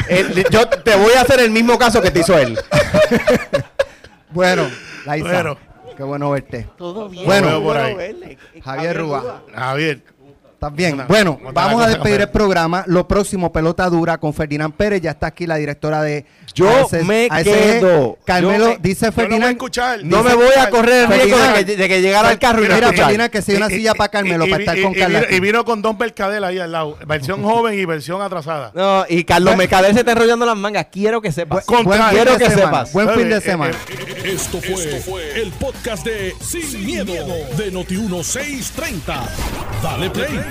[0.09, 2.57] Él- yo te voy a hacer el mismo caso que te hizo él.
[4.31, 4.69] bueno,
[5.05, 5.57] Laisa, Bueno.
[5.97, 6.67] qué bueno verte.
[6.77, 7.25] Todo bien.
[7.25, 7.47] Bueno.
[7.47, 8.37] Veo por ahí.
[8.63, 9.43] Javier Rúa.
[9.53, 10.01] Javier.
[10.63, 10.93] ¿Estás bien?
[10.93, 12.83] Una- bueno, ¿cómo está vamos a despedir el programa.
[12.85, 15.01] Lo próximo, pelota dura con Ferdinand Pérez.
[15.01, 18.19] Ya está aquí la directora de Yo ASS me quedo.
[18.23, 19.57] Carmelo, Yo dice Ferdinand.
[20.03, 22.67] No me voy a correr el riesgo de que, de que llegara al carro y
[22.67, 23.05] no Mira, escuchar.
[23.07, 25.35] Ferdinand, que sea una Y- silla y- para Carmelo, y- para estar y- con aquí.
[25.35, 26.95] Y vino con Don Belcadel ahí al lado.
[27.07, 28.71] Versión joven y versión atrasada.
[28.75, 30.85] No, y Carlos Mercader se está enrollando las mangas.
[30.91, 31.65] Quiero que sepas.
[31.65, 32.65] Buen Quiero que semana.
[32.65, 32.93] sepas.
[32.93, 33.73] Buen fin de Eh, semana.
[33.73, 37.11] eh, Esto fue, el podcast de Sin, miedo,
[37.57, 39.27] de Noti1630.
[39.81, 40.50] Dale play